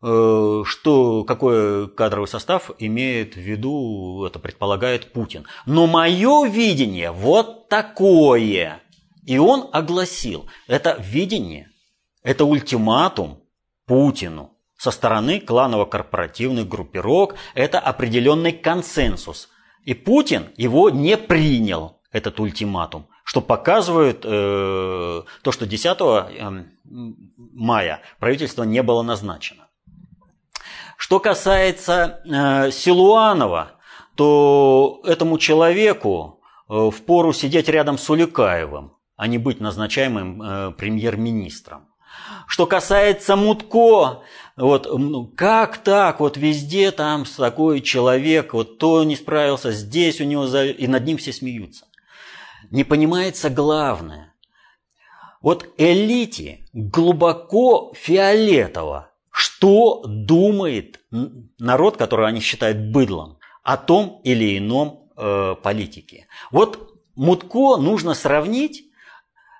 [0.00, 5.44] э, что, какой кадровый состав имеет в виду, это предполагает Путин.
[5.66, 8.80] Но мое видение вот такое.
[9.26, 11.68] И он огласил, это видение,
[12.22, 13.42] это ультиматум
[13.86, 19.50] Путину со стороны кланово-корпоративных группировок, это определенный консенсус.
[19.84, 26.64] И Путин его не принял этот ультиматум, что показывает э, то, что 10 э,
[27.52, 29.68] мая правительство не было назначено.
[30.96, 33.72] Что касается э, Силуанова,
[34.14, 41.90] то этому человеку э, впору сидеть рядом с Уликаевым, а не быть назначаемым э, премьер-министром.
[42.46, 44.22] Что касается Мутко,
[44.60, 50.24] вот ну, как так, вот везде там такой человек, вот то не справился, здесь у
[50.24, 50.66] него, за...
[50.66, 51.86] и над ним все смеются
[52.70, 54.34] не понимается главное.
[55.42, 61.00] Вот элите глубоко фиолетово, что думает
[61.58, 66.26] народ, который они считают быдлом, о том или ином э, политике.
[66.50, 66.86] Вот
[67.16, 68.84] Мутко нужно сравнить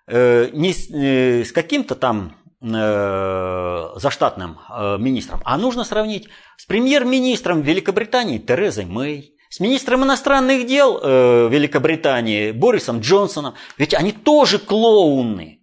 [0.07, 7.63] э, не с, э, с каким-то там заштатным э, министром, а нужно сравнить с премьер-министром
[7.63, 15.61] Великобритании Терезой Мэй, с министром иностранных дел э, Великобритании Борисом Джонсоном, ведь они тоже клоуны.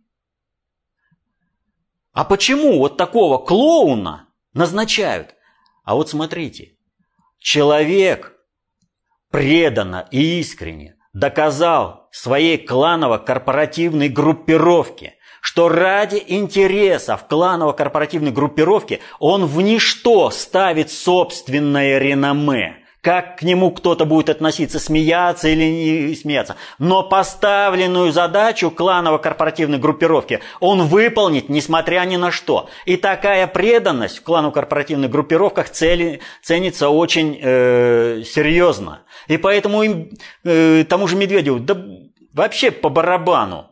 [2.14, 5.36] А почему вот такого клоуна назначают?
[5.84, 6.78] А вот смотрите,
[7.38, 8.34] человек
[9.30, 20.30] преданно и искренне доказал своей кланово-корпоративной группировке, что ради интересов кланово-корпоративной группировки он в ничто
[20.30, 26.58] ставит собственное реноме как к нему кто-то будет относиться, смеяться или не смеяться.
[26.78, 32.70] Но поставленную задачу кланово-корпоративной группировки он выполнит, несмотря ни на что.
[32.84, 39.04] И такая преданность в кланово-корпоративных группировках цели, ценится очень э, серьезно.
[39.30, 40.10] И поэтому им,
[40.44, 41.82] э, тому же Медведеву, да
[42.34, 43.72] вообще по барабану,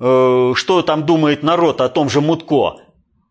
[0.00, 2.80] э, что там думает народ о том же Мутко.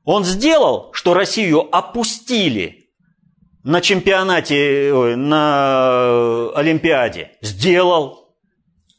[0.06, 2.78] Он сделал, что Россию опустили–
[3.64, 7.32] на чемпионате, на Олимпиаде?
[7.42, 8.36] Сделал.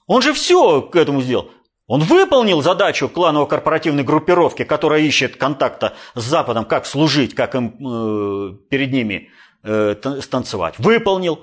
[0.07, 1.51] Он же все к этому сделал.
[1.87, 8.55] Он выполнил задачу кланово-корпоративной группировки, которая ищет контакта с Западом, как служить, как им э,
[8.71, 9.31] перед ними
[9.65, 10.79] э, станцевать.
[10.79, 11.41] Выполнил.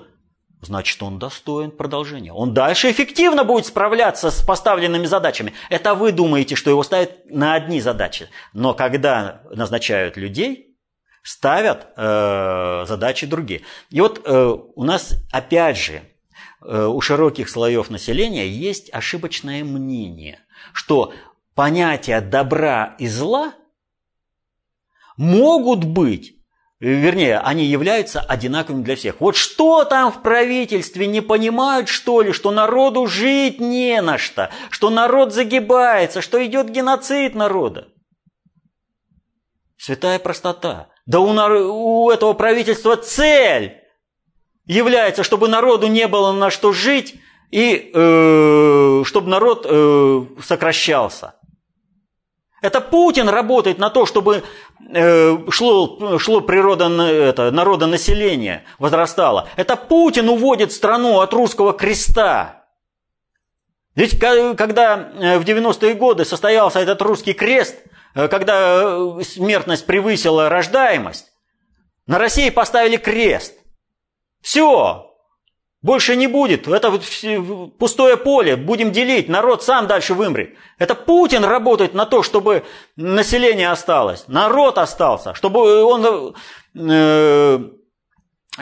[0.60, 2.32] Значит, он достоин продолжения.
[2.32, 5.52] Он дальше эффективно будет справляться с поставленными задачами.
[5.70, 8.28] Это вы думаете, что его ставят на одни задачи.
[8.52, 10.76] Но когда назначают людей,
[11.22, 13.62] ставят э, задачи другие.
[13.90, 16.02] И вот э, у нас опять же
[16.62, 20.40] э, у широких слоев населения есть ошибочное мнение,
[20.72, 21.12] что
[21.54, 23.52] понятия добра и зла
[25.16, 26.37] могут быть
[26.80, 29.20] Вернее, они являются одинаковыми для всех.
[29.20, 34.50] Вот что там в правительстве не понимают, что ли, что народу жить не на что,
[34.70, 37.88] что народ загибается, что идет геноцид народа.
[39.76, 40.88] Святая простота.
[41.06, 43.78] Да у, у этого правительства цель
[44.64, 47.16] является, чтобы народу не было на что жить
[47.50, 51.34] и э, чтобы народ э, сокращался.
[52.60, 54.42] Это Путин работает на то, чтобы
[54.92, 59.48] э, шло, шло природа это, народонаселение, возрастало.
[59.56, 62.64] Это Путин уводит страну от русского креста.
[63.94, 67.76] Ведь когда э, в 90-е годы состоялся этот русский крест–
[68.18, 71.30] Э, когда смертность превысила рождаемость,
[72.06, 73.54] на России поставили крест.
[74.40, 75.07] Все,
[75.80, 76.66] больше не будет.
[76.66, 77.00] Это
[77.78, 78.56] пустое поле.
[78.56, 79.28] Будем делить.
[79.28, 80.54] Народ сам дальше вымрет.
[80.78, 82.64] Это Путин работает на то, чтобы
[82.96, 84.24] население осталось.
[84.26, 85.34] Народ остался.
[85.34, 86.34] Чтобы он
[86.74, 87.58] э,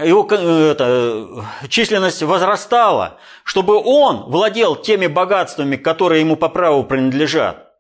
[0.04, 7.72] его это, численность возрастала, чтобы он владел теми богатствами, которые ему по праву принадлежат.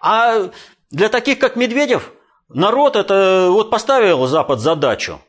[0.00, 0.50] А
[0.90, 2.12] для таких, как Медведев,
[2.48, 5.20] народ это вот поставил Запад задачу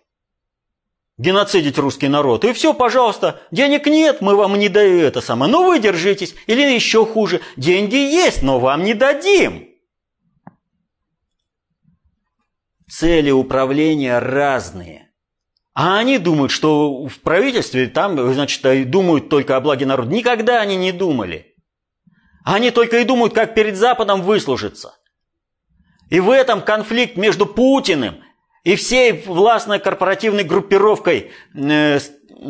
[1.18, 2.46] геноцидить русский народ.
[2.46, 5.52] И все, пожалуйста, денег нет, мы вам не даем это самое.
[5.52, 6.36] Ну вы держитесь.
[6.48, 9.68] Или еще хуже, деньги есть, но вам не дадим.
[12.90, 15.12] Цели управления разные.
[15.74, 20.12] А они думают, что в правительстве там, значит, думают только о благе народа.
[20.12, 21.56] Никогда они не думали.
[22.44, 24.96] Они только и думают, как перед Западом выслужиться.
[26.10, 28.22] И в этом конфликт между Путиным
[28.64, 32.00] и всей властной корпоративной группировкой э,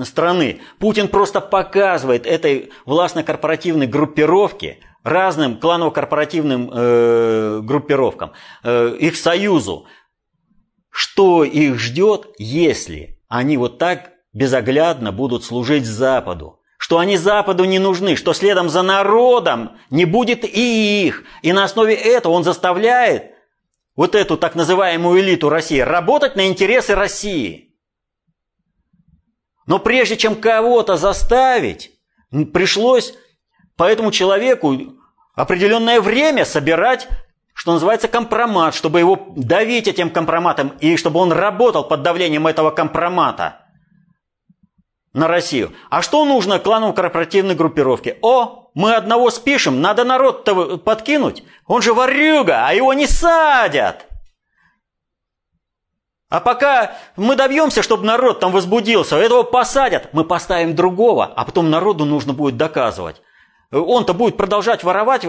[0.03, 0.61] страны.
[0.79, 8.33] Путин просто показывает этой властной корпоративной группировке, разным кланово-корпоративным э, группировкам,
[8.63, 9.85] э, их союзу,
[10.89, 16.59] что их ждет, если они вот так безоглядно будут служить Западу.
[16.77, 21.23] Что они Западу не нужны, что следом за народом не будет и их.
[21.41, 23.31] И на основе этого он заставляет
[23.95, 27.75] вот эту так называемую элиту России работать на интересы России.
[29.65, 31.91] Но прежде чем кого-то заставить,
[32.53, 33.13] пришлось
[33.75, 34.75] по этому человеку
[35.35, 37.07] определенное время собирать
[37.53, 42.71] что называется, компромат, чтобы его давить этим компроматом и чтобы он работал под давлением этого
[42.71, 43.60] компромата
[45.13, 45.73] на Россию.
[45.89, 48.17] А что нужно клановой корпоративной группировке?
[48.21, 51.43] О, мы одного спишем, надо народ-то подкинуть.
[51.67, 54.07] Он же ворюга, а его не садят.
[56.29, 61.69] А пока мы добьемся, чтобы народ там возбудился, этого посадят, мы поставим другого, а потом
[61.69, 63.21] народу нужно будет доказывать
[63.71, 65.27] он-то будет продолжать воровать э,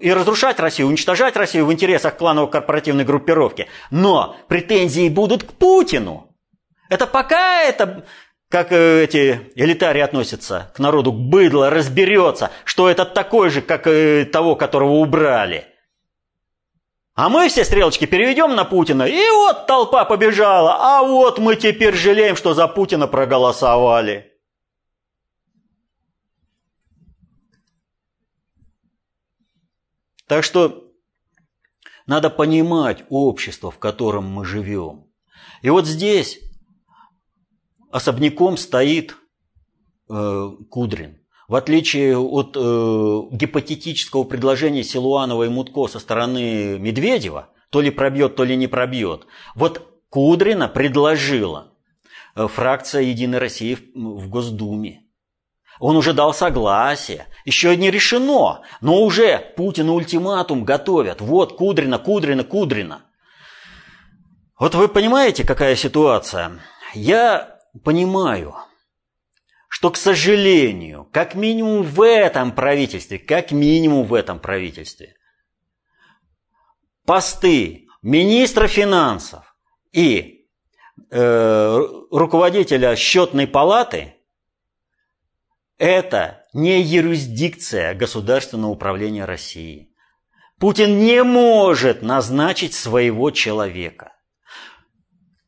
[0.00, 3.66] и разрушать Россию, уничтожать Россию в интересах кланово-корпоративной группировки.
[3.90, 6.30] Но претензии будут к Путину.
[6.88, 8.04] Это пока это,
[8.54, 13.88] как э, эти элитарии относятся к народу, к быдло разберется, что это такой же, как
[13.88, 15.66] э, того, которого убрали.
[17.16, 21.96] А мы все стрелочки переведем на Путина, и вот толпа побежала, а вот мы теперь
[21.96, 24.32] жалеем, что за Путина проголосовали.
[30.28, 30.92] Так что
[32.06, 35.08] надо понимать общество, в котором мы живем.
[35.62, 36.38] И вот здесь
[37.94, 39.16] особняком стоит
[40.10, 41.20] э, Кудрин.
[41.46, 48.34] В отличие от э, гипотетического предложения Силуанова и Мутко со стороны Медведева, то ли пробьет,
[48.34, 51.72] то ли не пробьет, вот Кудрина предложила
[52.34, 55.04] э, фракция «Единой России» в, Госдуме.
[55.78, 57.26] Он уже дал согласие.
[57.44, 61.20] Еще не решено, но уже Путину ультиматум готовят.
[61.20, 63.02] Вот, Кудрина, Кудрина, Кудрина.
[64.58, 66.60] Вот вы понимаете, какая ситуация?
[66.94, 68.54] Я понимаю,
[69.68, 75.16] что, к сожалению, как минимум в этом правительстве, как минимум в этом правительстве,
[77.04, 79.56] посты министра финансов
[79.92, 80.46] и
[81.10, 81.78] э,
[82.10, 84.14] руководителя счетной палаты–
[85.78, 89.92] это не юрисдикция государственного управления России.
[90.58, 94.13] Путин не может назначить своего человека.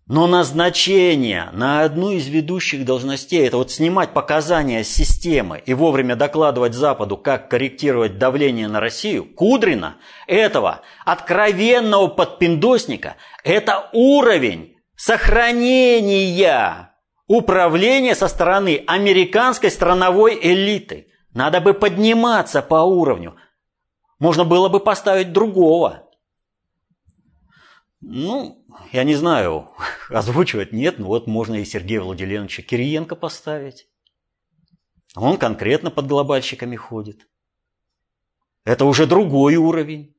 [0.08, 6.74] Но назначение на одну из ведущих должностей, это вот снимать показания системы и вовремя докладывать
[6.74, 9.96] Западу, как корректировать давление на Россию, Кудрина,
[10.28, 16.92] этого откровенного подпиндосника, это уровень сохранения
[17.26, 21.08] Управление со стороны американской страновой элиты.
[21.34, 23.34] Надо бы подниматься по уровню.
[24.20, 26.08] Можно было бы поставить другого.
[28.00, 29.70] Ну, я не знаю,
[30.10, 33.88] озвучивать нет, но вот можно и Сергея Владимировича Кириенко поставить.
[35.14, 37.26] Он конкретно под глобальщиками ходит.
[38.64, 40.14] Это уже другой уровень.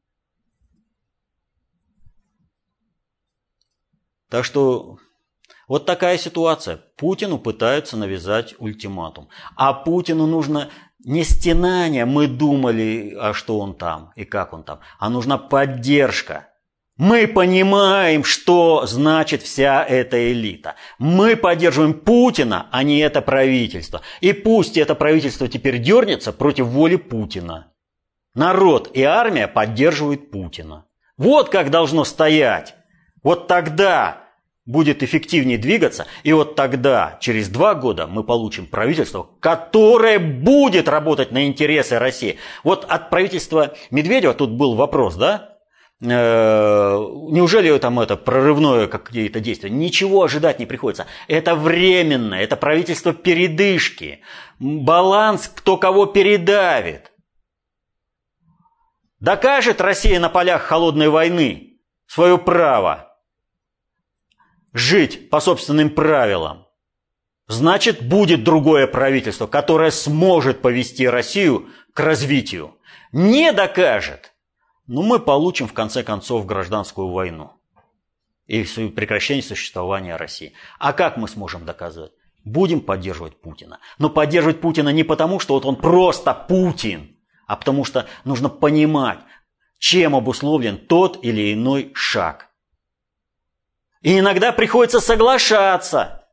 [4.29, 4.97] Так что
[5.67, 6.77] вот такая ситуация.
[6.95, 9.29] Путину пытаются навязать ультиматум.
[9.55, 14.79] А Путину нужно не стенание, мы думали, а что он там и как он там,
[14.99, 16.49] а нужна поддержка.
[16.97, 20.75] Мы понимаем, что значит вся эта элита.
[20.97, 24.01] Мы поддерживаем Путина, а не это правительство.
[24.19, 27.71] И пусть это правительство теперь дернется против воли Путина.
[28.33, 30.85] Народ и армия поддерживают Путина.
[31.17, 32.75] Вот как должно стоять.
[33.21, 34.23] Вот тогда
[34.65, 41.31] будет эффективнее двигаться, и вот тогда, через два года, мы получим правительство, которое будет работать
[41.31, 42.37] на интересы России.
[42.63, 45.56] Вот от правительства Медведева тут был вопрос, да?
[45.99, 49.69] Неужели там это прорывное какие-то действия?
[49.69, 51.07] Ничего ожидать не приходится.
[51.27, 54.21] Это временно, это правительство передышки.
[54.59, 57.11] Баланс, кто кого передавит.
[59.19, 63.07] Докажет Россия на полях холодной войны свое право
[64.73, 66.67] жить по собственным правилам.
[67.47, 72.77] Значит, будет другое правительство, которое сможет повести Россию к развитию.
[73.11, 74.33] Не докажет,
[74.87, 77.51] но мы получим в конце концов гражданскую войну
[78.47, 80.53] и прекращение существования России.
[80.79, 82.13] А как мы сможем доказывать?
[82.45, 83.79] Будем поддерживать Путина.
[83.99, 89.19] Но поддерживать Путина не потому, что вот он просто Путин, а потому что нужно понимать,
[89.79, 92.49] чем обусловлен тот или иной шаг.
[94.01, 96.23] И иногда приходится соглашаться–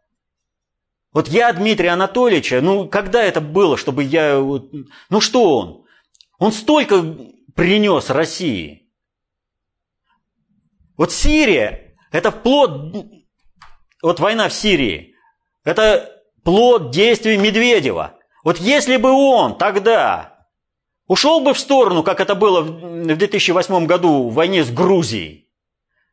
[1.14, 4.36] вот я Дмитрия Анатольевича, ну когда это было, чтобы я...
[4.36, 5.84] Ну что он?
[6.38, 7.16] Он столько
[7.54, 8.88] принес России.
[10.96, 12.94] Вот Сирия, это плод...
[14.02, 15.14] Вот война в Сирии,
[15.64, 18.18] это плод действий Медведева.
[18.44, 20.46] Вот если бы он тогда
[21.06, 25.48] ушел бы в сторону, как это было в 2008 году в войне с Грузией,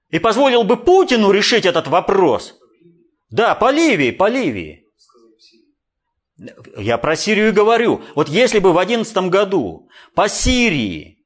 [0.10, 2.60] и позволил бы Путину решить этот вопрос.
[3.30, 4.86] Да, по Ливии, по Ливии.
[6.78, 8.02] Я про Сирию говорю.
[8.16, 11.21] Вот если бы в 2011 году по Сирии,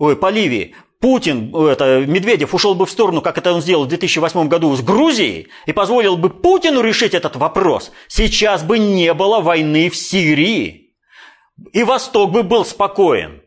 [0.00, 3.88] ой, по Ливии, Путин, это, Медведев ушел бы в сторону, как это он сделал в
[3.88, 9.40] 2008 году с Грузией, и позволил бы Путину решить этот вопрос, сейчас бы не было
[9.40, 10.94] войны в Сирии.
[11.72, 13.42] И Восток бы был спокоен.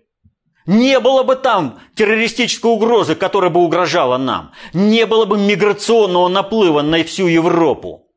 [0.68, 4.52] Не было бы там террористической угрозы, которая бы угрожала нам.
[4.74, 8.08] Не было бы миграционного наплыва на всю Европу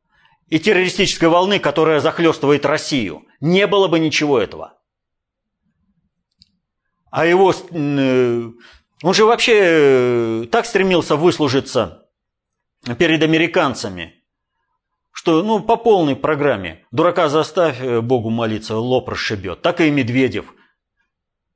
[0.47, 3.23] и террористической волны, которая захлестывает Россию.
[3.41, 4.76] Не было бы ничего этого.
[7.17, 7.51] А его...
[7.51, 8.43] Э,
[9.01, 12.05] он же вообще э, так стремился выслужиться
[12.99, 14.23] перед американцами,
[15.11, 19.63] что ну, по полной программе дурака заставь э, Богу молиться, лоб расшибет.
[19.63, 20.53] Так и Медведев.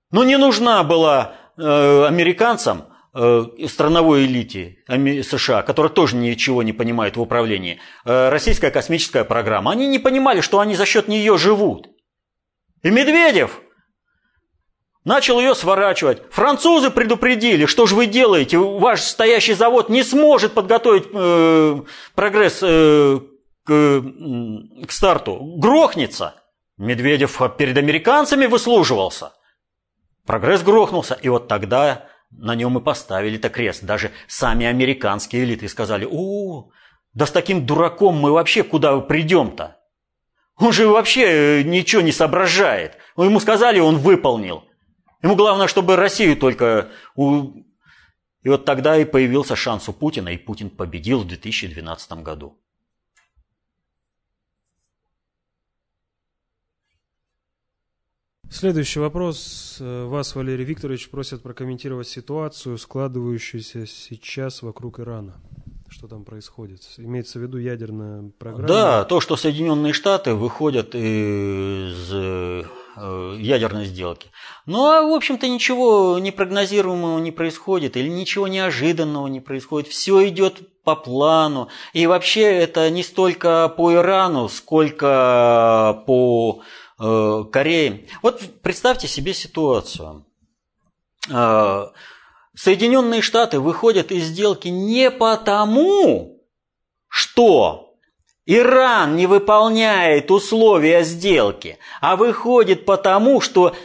[0.09, 7.79] Но не нужна была американцам страновой элите США, которая тоже ничего не понимает в управлении,
[8.03, 11.87] российская космическая программа, они не понимали, что они за счет нее живут.
[12.81, 13.61] И Медведев
[15.03, 16.21] начал ее сворачивать.
[16.31, 21.81] Французы предупредили, что же вы делаете, ваш стоящий завод не сможет подготовить э,
[22.15, 23.19] прогресс э,
[23.63, 24.03] к,
[24.87, 26.35] к старту, грохнется.
[26.77, 29.33] Медведев перед американцами выслуживался.
[30.25, 33.83] Прогресс грохнулся, и вот тогда на нем и поставили-то крест.
[33.83, 36.69] Даже сами американские элиты сказали, о,
[37.13, 39.77] да с таким дураком мы вообще куда придем-то?
[40.57, 42.97] Он же вообще э, ничего не соображает.
[43.17, 44.63] Ему сказали, он выполнил.
[45.21, 46.89] Ему главное, чтобы Россию только...
[47.15, 47.63] У...
[48.43, 52.57] И вот тогда и появился шанс у Путина, и Путин победил в 2012 году.
[58.49, 59.77] Следующий вопрос.
[59.79, 65.41] Вас, Валерий Викторович, просят прокомментировать ситуацию, складывающуюся сейчас вокруг Ирана.
[65.87, 66.81] Что там происходит?
[66.97, 68.67] Имеется в виду ядерная программа?
[68.67, 72.11] Да, то, что Соединенные Штаты выходят из
[72.95, 74.29] ядерной сделки.
[74.65, 79.89] Ну, а, в общем-то, ничего непрогнозируемого не происходит или ничего неожиданного не происходит.
[79.89, 81.69] Все идет по плану.
[81.93, 86.63] И вообще это не столько по Ирану, сколько по
[87.01, 88.07] Э, Кореи.
[88.21, 90.23] Вот представьте себе ситуацию.
[91.31, 91.87] Э,
[92.53, 96.39] Соединенные Штаты выходят из сделки не потому,
[97.07, 97.90] что
[98.45, 103.75] Иран не выполняет условия сделки, а выходит потому, что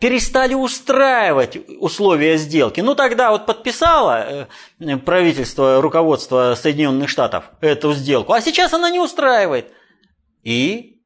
[0.00, 2.80] перестали устраивать условия сделки.
[2.80, 4.48] Ну тогда вот подписало
[4.80, 9.72] э, правительство, руководство Соединенных Штатов эту сделку, а сейчас она не устраивает.
[10.42, 11.00] И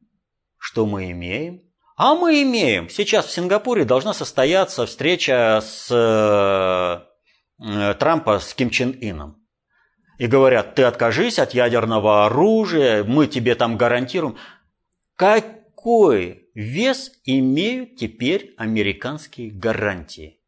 [0.58, 1.62] что мы имеем?
[1.96, 2.90] А мы имеем.
[2.90, 9.45] Сейчас в Сингапуре должна состояться встреча с э, Трампа с Ким Чен Ином.
[10.18, 14.36] И говорят, ты откажись от ядерного оружия, мы тебе там гарантируем.
[15.14, 20.40] Какой вес имеют теперь американские гарантии?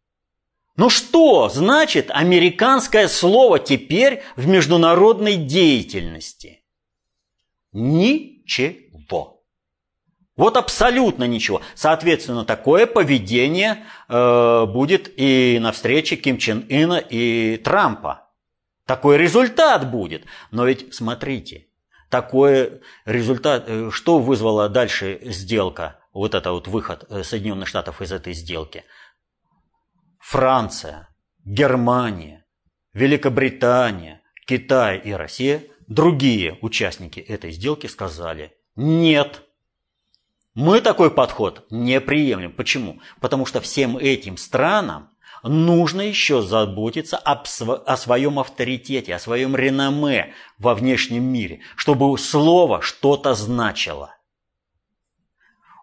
[0.77, 6.63] Ну что значит американское слово теперь в международной деятельности?
[7.73, 9.39] Ничего.
[10.39, 11.63] Вот абсолютно ничего.
[11.75, 18.28] Соответственно, такое поведение э, будет и на встрече Ким Чен Ына и Трампа.
[18.89, 20.25] Такой результат будет.
[20.51, 21.67] Но ведь смотрите,
[22.09, 28.13] такой результат, э, что вызвала дальше сделка, вот это вот выход э, Соединенных Штатов из
[28.13, 28.85] этой сделки?
[30.19, 31.11] Франция,
[31.45, 32.47] Германия,
[32.95, 39.43] Великобритания, Китай и Россия, другие участники этой сделки сказали «нет».
[40.55, 42.53] Мы такой подход не приемлем.
[42.53, 43.03] Почему?
[43.21, 45.11] Потому что всем этим странам
[45.43, 47.47] нужно еще заботиться об,
[47.87, 54.15] о своем авторитете, о своем реноме во внешнем мире, чтобы слово что-то значило.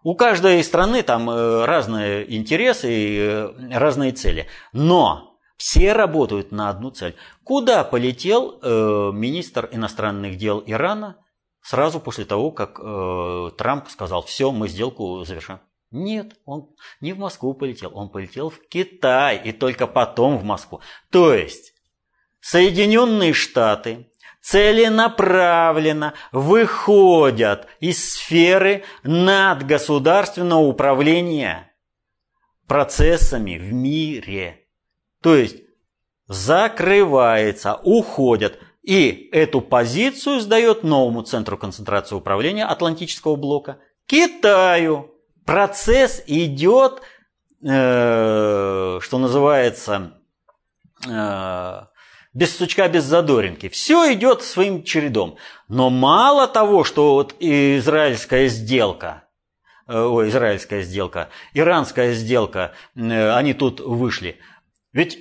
[0.06, 4.46] У каждой страны там э, разные интересы и э, разные цели.
[4.72, 7.16] Но все работают на одну цель.
[7.42, 11.16] Куда полетел э, министр иностранных дел Ирана
[11.60, 12.76] сразу после того, как
[13.56, 15.58] Трамп сказал, все, мы сделку завершаем?
[15.90, 20.80] Нет, он не в Москву полетел, он полетел в Китай и только потом в Москву.
[21.10, 21.74] То есть
[22.40, 24.10] Соединенные Штаты
[24.40, 31.74] целенаправленно выходят из сферы надгосударственного управления
[32.68, 34.66] процессами в мире.
[35.22, 35.56] То есть
[36.28, 38.60] закрывается, уходят.
[38.82, 45.15] И эту позицию сдает новому центру концентрации управления Атлантического блока Китаю.
[45.46, 47.02] Процесс идет,
[47.62, 50.20] э, что называется,
[51.08, 51.80] э,
[52.34, 53.70] без сучка, без задоринки.
[53.70, 55.38] Все идет своим чередом.
[55.68, 59.24] Но мало того, что вот израильская сделка,
[59.88, 64.38] э, израильская сделка, иранская сделка, э, они тут вышли.
[64.92, 65.18] Ведь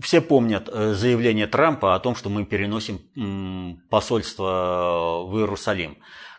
[0.00, 5.98] все помнят э, заявление Трампа о том, что мы переносим посольство в Иерусалим.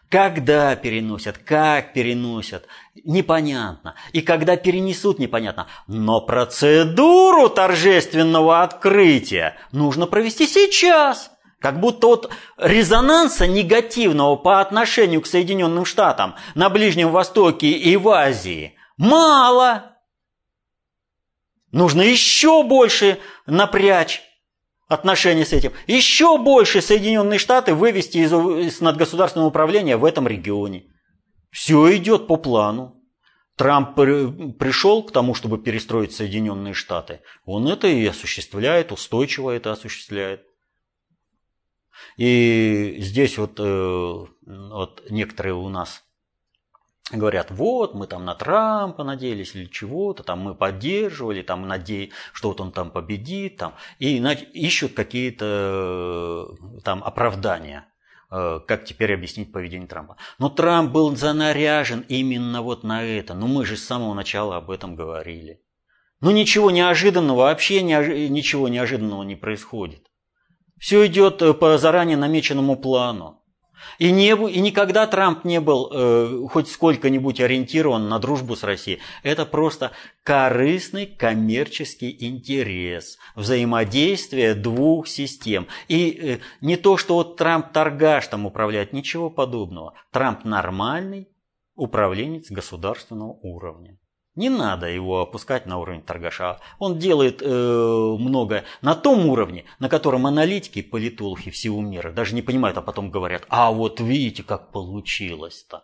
[0.10, 2.68] Когда переносят, как переносят,
[3.04, 3.96] непонятно.
[4.12, 5.68] И когда перенесут, непонятно.
[5.88, 11.32] Но процедуру торжественного открытия нужно провести сейчас.
[11.60, 18.10] Как будто вот резонанса негативного по отношению к Соединенным Штатам на Ближнем Востоке и в
[18.10, 19.98] Азии мало.
[21.72, 24.22] Нужно еще больше напрячь
[24.90, 25.72] отношения с этим.
[25.88, 30.93] Еще больше Соединенные Штаты вывести из, из надгосударственного управления в этом регионе.
[31.54, 33.00] Все идет по плану.
[33.56, 37.22] Трамп пришел к тому, чтобы перестроить Соединенные Штаты.
[37.46, 40.44] Он это и осуществляет, устойчиво это осуществляет.
[42.18, 46.04] И здесь вот, э, вот некоторые у нас
[47.12, 52.48] говорят, вот, мы там на Трампа надеялись или чего-то, там мы поддерживали, там надеялись, что
[52.48, 54.18] вот он там победит, там, и
[54.54, 57.93] ищут какие-то э, там оправдания,
[58.68, 60.18] как теперь объяснить поведение Трампа.
[60.40, 64.72] Но Трамп был занаряжен именно вот на это, ну мы же с самого начала об
[64.72, 65.62] этом говорили.
[66.20, 70.08] Ну ничего неожиданного, вообще ничего неожиданного не происходит.
[70.80, 73.43] Все идет э, по заранее намеченному плану.
[74.00, 79.00] И, не, и никогда Трамп не был э, хоть сколько-нибудь ориентирован на дружбу с Россией.
[79.24, 79.92] Это просто
[80.24, 85.68] корыстный коммерческий интерес, взаимодействие двух систем.
[85.88, 89.94] И э, не то, что вот Трамп торгаш там управляет, ничего подобного.
[90.12, 91.28] Трамп нормальный
[91.76, 93.98] управленец государственного уровня.
[94.36, 96.60] Не надо его опускать на уровень торгаша.
[96.80, 102.42] Он делает э, много на том уровне, на котором аналитики, политологи всего мира даже не
[102.42, 105.84] понимают, а потом говорят, а вот видите, как получилось-то.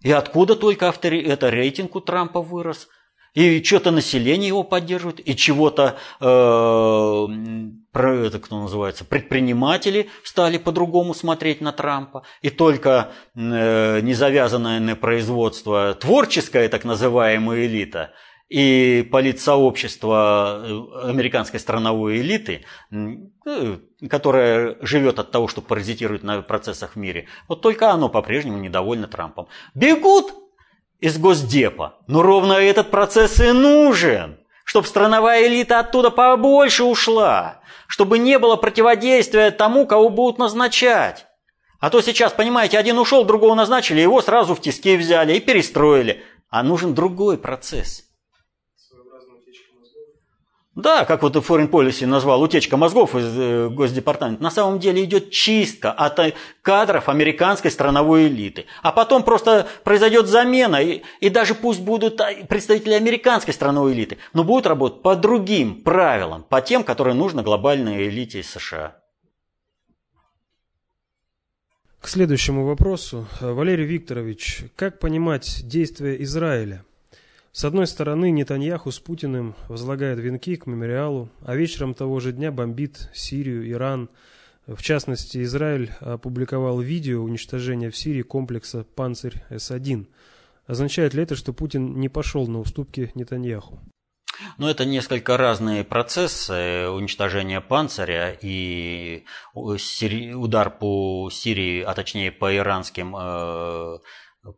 [0.00, 1.22] И откуда только автори...
[1.22, 2.88] это рейтинг у Трампа вырос–
[3.34, 6.26] и что-то население его поддерживает, и чего-то, э,
[7.94, 12.24] это кто называется, предприниматели стали по-другому смотреть на Трампа.
[12.42, 18.12] И только э, незавязанное на производство, творческая так называемая элита
[18.50, 23.78] и политсообщество э, американской страновой элиты, э,
[24.10, 29.08] которая живет от того, что паразитирует на процессах в мире, вот только оно по-прежнему недовольно
[29.08, 29.48] Трампом.
[29.74, 30.34] Бегут
[31.02, 31.96] из Госдепа.
[32.06, 38.54] Но ровно этот процесс и нужен, чтобы страновая элита оттуда побольше ушла, чтобы не было
[38.56, 41.26] противодействия тому, кого будут назначать.
[41.80, 46.22] А то сейчас, понимаете, один ушел, другого назначили, его сразу в тиски взяли и перестроили.
[46.48, 48.04] А нужен другой процесс.
[50.74, 54.42] Да, как вот Foreign Policy назвал, утечка мозгов из э, Госдепартамента.
[54.42, 58.64] На самом деле идет чистка от э, кадров американской страновой элиты.
[58.80, 64.16] А потом просто произойдет замена, и, и даже пусть будут э, представители американской страновой элиты,
[64.32, 68.96] но будут работать по другим правилам, по тем, которые нужно глобальной элите из США.
[72.00, 73.26] К следующему вопросу.
[73.42, 76.82] Валерий Викторович, как понимать действия Израиля–
[77.52, 82.50] с одной стороны, Нетаньяху с Путиным возлагает венки к мемориалу, а вечером того же дня
[82.50, 84.08] бомбит Сирию, Иран.
[84.66, 90.06] В частности, Израиль опубликовал видео уничтожения в Сирии комплекса «Панцирь С-1».
[90.66, 93.80] Означает ли это, что Путин не пошел на уступки Нетаньяху?
[94.58, 99.24] Ну, это несколько разные процессы уничтожения панциря и
[99.54, 103.98] удар по Сирии, а точнее по иранским э,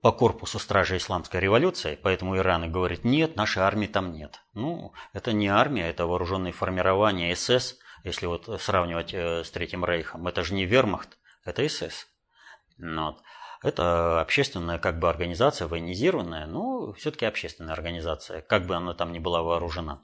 [0.01, 4.41] по корпусу Стражи Исламской революции, поэтому Иран и говорит, нет, нашей армии там нет.
[4.55, 10.27] Ну, это не армия, это вооруженные формирования СС, если вот сравнивать э, с Третьим Рейхом.
[10.27, 12.07] Это же не вермахт, это СС.
[12.79, 13.23] Ну вот.
[13.63, 19.19] Это общественная как бы организация, военизированная, но все-таки общественная организация, как бы она там ни
[19.19, 20.03] была вооружена.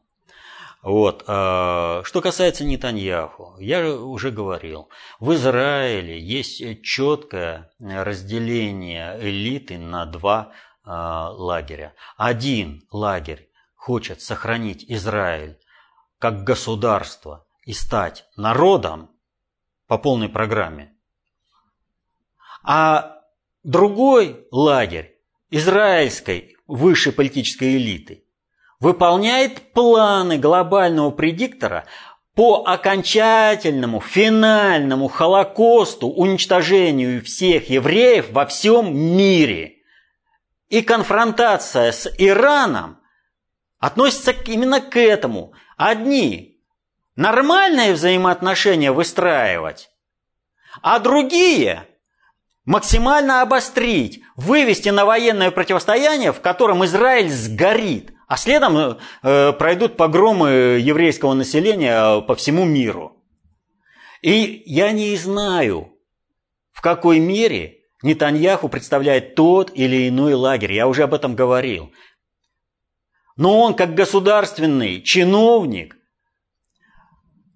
[0.82, 1.24] Вот.
[1.26, 10.52] А, что касается Нетаньяху, я уже говорил, в Израиле есть четкое разделение элиты на два
[10.82, 11.94] а, лагеря.
[12.16, 15.58] Один лагерь хочет сохранить Израиль
[16.18, 19.10] как государство и стать народом
[19.86, 20.94] по полной программе.
[22.62, 23.22] А
[23.62, 25.18] другой лагерь
[25.50, 28.24] израильской высшей политической элиты
[28.80, 31.84] выполняет планы глобального предиктора
[32.34, 39.76] по окончательному, финальному Холокосту, уничтожению всех евреев во всем мире.
[40.68, 42.98] И конфронтация с Ираном
[43.78, 45.52] относится именно к этому.
[45.76, 46.62] Одни
[47.16, 49.90] нормальные взаимоотношения выстраивать,
[50.80, 51.86] а другие
[52.64, 60.78] максимально обострить, вывести на военное противостояние, в котором Израиль сгорит, а следом э, пройдут погромы
[60.80, 63.16] еврейского населения по всему миру.
[64.22, 65.92] И я не знаю,
[66.70, 70.72] в какой мере Нетаньяху представляет тот или иной лагерь.
[70.74, 71.90] Я уже об этом говорил.
[73.36, 75.96] Но он, как государственный чиновник,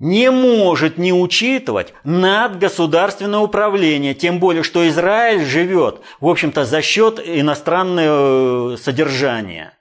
[0.01, 7.21] не может не учитывать надгосударственное управление, тем более, что Израиль живет, в общем-то, за счет
[7.25, 9.79] иностранного э, содержания.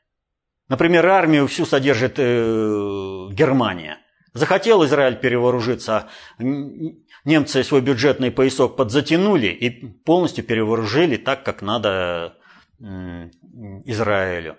[0.70, 4.00] Например, армию всю содержит э, Германия.
[4.34, 6.10] Захотел Израиль перевооружиться,
[6.40, 12.36] немцы свой бюджетный поясок подзатянули и полностью перевооружили так, как надо
[12.80, 14.58] Израилю.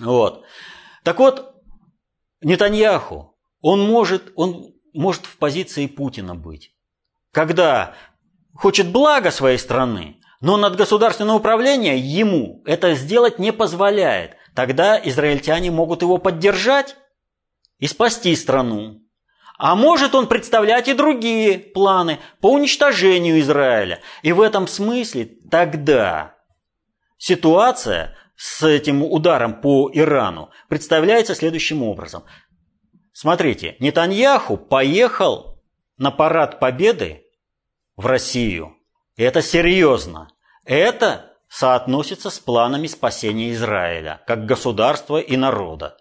[0.00, 0.44] Вот.
[1.04, 1.54] Так вот,
[2.40, 6.74] Нетаньяху, он может, он может в позиции Путина быть.
[7.30, 7.94] Когда
[8.54, 14.36] хочет блага своей страны, но над государственное управление ему это сделать не позволяет.
[14.54, 16.96] Тогда израильтяне могут его поддержать
[17.78, 19.00] и спасти страну.
[19.58, 24.00] А может он представлять и другие планы по уничтожению Израиля.
[24.22, 26.36] И в этом смысле тогда
[27.16, 32.24] ситуация с этим ударом по Ирану представляется следующим образом.
[33.12, 35.62] Смотрите, Нетаньяху поехал
[35.96, 37.24] на парад победы
[37.96, 38.76] в Россию.
[39.16, 40.28] Это серьезно.
[40.64, 45.98] Это соотносится с планами спасения Израиля как государства и народа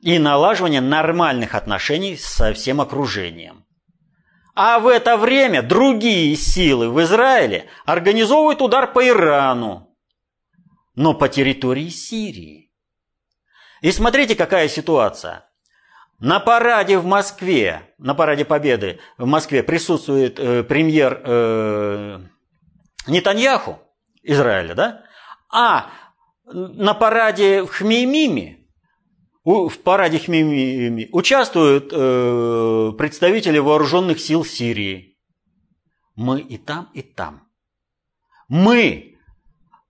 [0.00, 3.66] и налаживания нормальных отношений со всем окружением.
[4.54, 9.94] А в это время другие силы в Израиле организовывают удар по Ирану,
[10.94, 12.72] но по территории Сирии.
[13.82, 15.44] И смотрите, какая ситуация.
[16.18, 22.20] На параде в Москве, на параде Победы в Москве присутствует э, премьер э,
[23.06, 23.78] Нетаньяху
[24.22, 25.04] Израиля, да?
[25.50, 25.90] А
[26.44, 28.58] на параде в Хмеймиме,
[29.44, 35.18] в параде Хмеймиме участвуют э, представители вооруженных сил Сирии.
[36.14, 37.48] Мы и там, и там.
[38.48, 39.16] Мы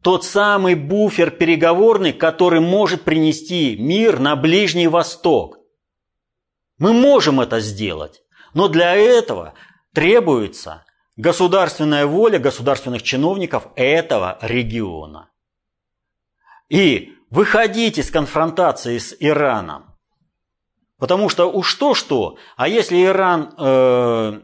[0.02, 5.58] тот самый буфер переговорный, который может принести мир на Ближний Восток.
[6.78, 8.22] Мы можем это сделать,
[8.54, 9.54] но для этого
[9.94, 10.84] требуется
[11.16, 15.30] государственная воля государственных чиновников этого региона.
[16.68, 19.94] И выходить из конфронтации с Ираном.
[20.98, 24.40] Потому что уж то-что, а если Иран э,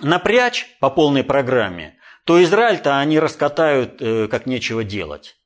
[0.00, 5.36] напрячь по полной программе, то Израиль-то они раскатают э, как нечего делать.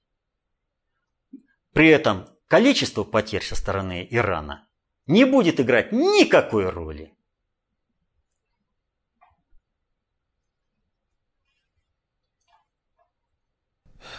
[1.72, 4.66] При этом количество потерь со стороны Ирана
[5.06, 7.14] не будет играть никакой роли.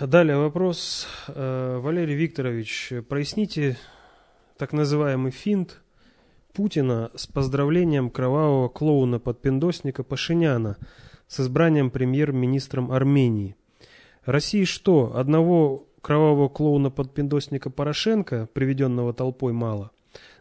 [0.02, 1.08] Далее вопрос.
[1.28, 3.78] Э, Валерий Викторович, проясните
[4.58, 5.82] так называемый финт
[6.54, 10.78] Путина с поздравлением кровавого клоуна-подпиндосника Пашиняна
[11.28, 13.58] с избранием премьер-министром Армении.
[14.24, 19.92] России что, одного кровавого клоуна-подпиндосника Порошенко, приведенного толпой, мало?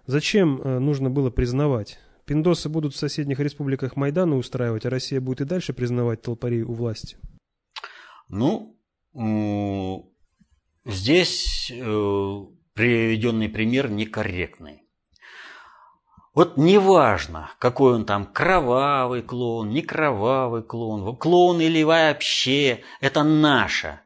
[0.06, 1.98] Зачем э, нужно было признавать?
[2.26, 6.74] Пиндосы будут в соседних республиках Майданы устраивать, а Россия будет и дальше признавать толпарей у
[6.74, 7.16] власти?
[8.28, 8.77] Ну,
[10.84, 12.40] здесь э,
[12.74, 14.84] приведенный пример некорректный.
[16.34, 24.02] Вот неважно, какой он там, кровавый клоун, не кровавый клоун, клоун или вообще, это наша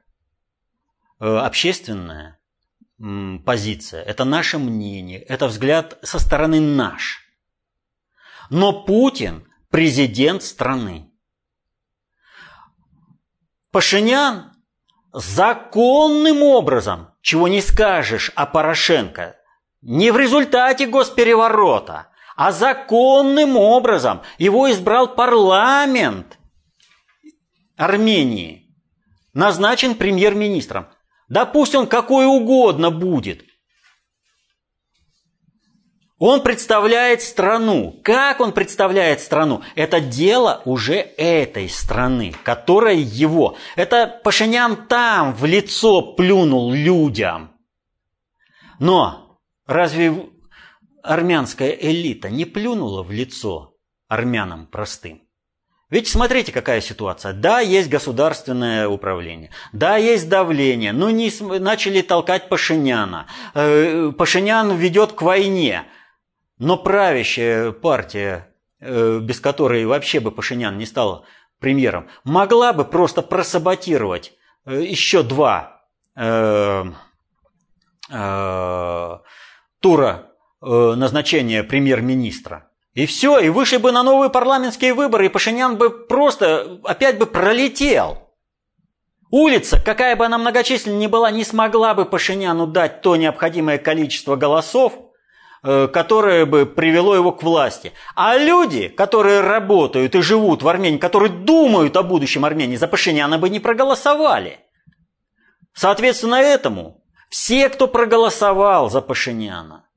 [1.20, 2.38] э, общественная
[3.44, 7.20] позиция, это наше мнение, это взгляд со стороны наш.
[8.48, 11.12] Но Путин президент страны.
[13.72, 14.51] Пашинян
[15.12, 19.36] законным образом, чего не скажешь о Порошенко,
[19.82, 26.38] не в результате госпереворота, а законным образом его избрал парламент
[27.76, 28.74] Армении,
[29.34, 30.88] назначен премьер-министром.
[31.28, 33.44] Да пусть он какой угодно будет.
[36.24, 37.98] Он представляет страну.
[38.04, 39.62] Как он представляет страну?
[39.74, 43.56] Это дело уже этой страны, которая его.
[43.74, 47.56] Это Пашинян там в лицо плюнул людям.
[48.78, 50.14] Но разве
[51.02, 53.74] армянская элита не плюнула в лицо
[54.06, 55.22] армянам простым?
[55.90, 57.32] Ведь смотрите, какая ситуация.
[57.32, 63.26] Да, есть государственное управление, да, есть давление, но не начали толкать Пашиняна.
[63.54, 65.84] Э, Пашинян ведет к войне.
[66.62, 71.24] Но правящая партия, э, без которой вообще бы Пашинян не стал
[71.58, 74.32] премьером, могла бы просто просаботировать
[74.64, 75.82] э, еще два
[76.16, 76.84] э,
[79.80, 80.28] тура
[80.60, 82.70] назначения премьер-министра.
[82.94, 87.26] И все, и вышли бы на новые парламентские выборы, и Пашинян бы просто опять бы
[87.26, 88.30] пролетел.
[89.32, 94.36] Улица, какая бы она многочисленная ни была, не смогла бы Пашиняну дать то необходимое количество
[94.36, 95.11] голосов,
[95.62, 97.92] которое бы привело его к власти.
[98.16, 103.38] А люди, которые работают и живут в Армении, которые думают о будущем Армении, за Пашиняна
[103.38, 104.60] бы не проголосовали.
[105.72, 109.88] Соответственно этому, все, кто проголосовал за Пашиняна,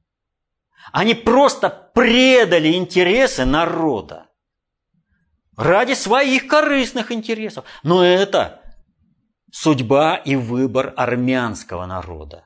[0.92, 4.28] они просто предали интересы народа
[5.58, 7.66] ради своих корыстных интересов.
[7.84, 8.62] Но это
[9.52, 12.45] судьба и выбор армянского народа.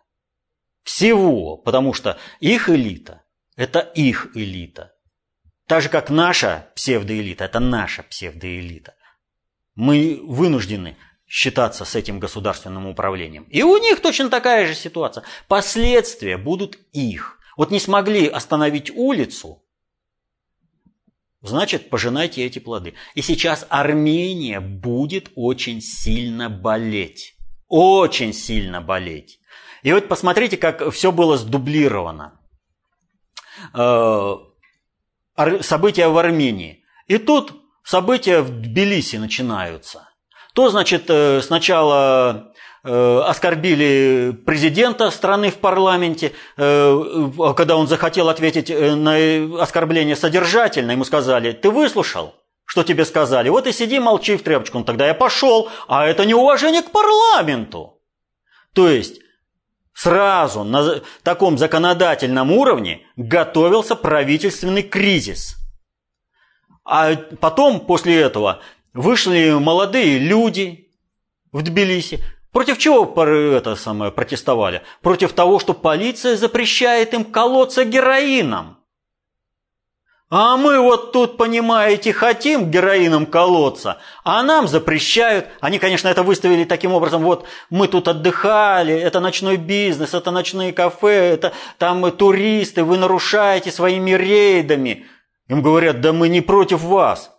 [0.90, 3.22] Всего, потому что их элита–
[3.56, 4.92] это их элита.
[5.68, 8.96] Так же, как наша псевдоэлита– это наша псевдоэлита.
[9.76, 13.44] Мы вынуждены считаться с этим государственным управлением.
[13.52, 15.24] И у них точно такая же ситуация.
[15.48, 17.38] Последствия будут их.
[17.56, 19.62] Вот не смогли остановить улицу,
[21.44, 22.96] значит, пожинайте эти плоды.
[23.14, 27.36] И сейчас Армения будет очень сильно болеть.
[27.68, 29.39] Очень сильно болеть.
[29.84, 32.40] И вот посмотрите, как все было сдублировано.
[33.74, 34.36] Э,
[35.62, 36.84] события в Армении.
[37.08, 37.54] И тут
[37.84, 40.10] события в Тбилиси начинаются.
[40.54, 42.52] То, значит, э, сначала
[42.84, 51.52] э, оскорбили президента страны в парламенте, когда он захотел ответить на оскорбление содержательно, ему сказали,
[51.54, 54.80] ты выслушал, что тебе сказали, вот и сиди, молчи в тряпочку.
[54.80, 58.02] Ну, тогда я пошел, а это неуважение к парламенту.
[58.74, 59.20] То есть
[60.02, 65.58] Сразу на таком законодательном уровне готовился правительственный кризис.
[66.86, 68.62] А потом, после этого,
[68.94, 70.88] вышли молодые люди
[71.52, 72.24] в Тбилиси.
[72.54, 74.84] Против чего это самое протестовали?
[75.02, 78.79] Против того, что полиция запрещает им колоться героином.
[80.32, 85.48] А мы вот тут, понимаете, хотим героином колоться, а нам запрещают.
[85.60, 90.72] Они, конечно, это выставили таким образом, вот мы тут отдыхали, это ночной бизнес, это ночные
[90.72, 95.08] кафе, это там туристы, вы нарушаете своими рейдами.
[95.48, 97.32] Им говорят, да мы не против вас,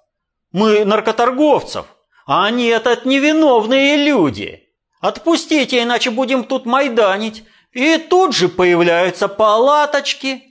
[0.50, 1.86] мы наркоторговцев,
[2.26, 4.64] а они это невиновные люди.
[5.00, 7.44] Отпустите, иначе будем тут майданить.
[7.70, 10.42] И тут же появляются палаточки–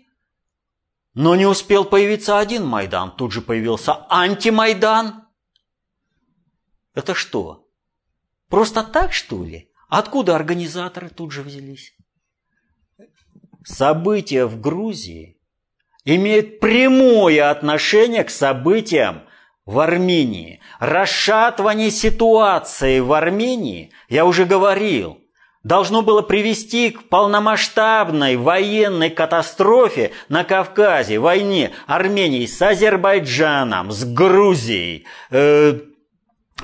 [1.20, 5.26] но не успел появиться один Майдан, тут же появился антимайдан.
[6.94, 7.68] Это что?
[8.48, 9.70] Просто так, что ли?
[9.90, 11.94] Откуда организаторы тут же взялись?
[13.66, 15.38] События в Грузии
[16.06, 19.24] имеют прямое отношение к событиям
[19.66, 20.62] в Армении.
[20.80, 25.20] Расшатывание ситуации в Армении, я уже говорил,
[25.64, 35.06] должно было привести к полномасштабной военной катастрофе на Кавказе, войне Армении с Азербайджаном, с Грузией,
[35.32, 35.80] э,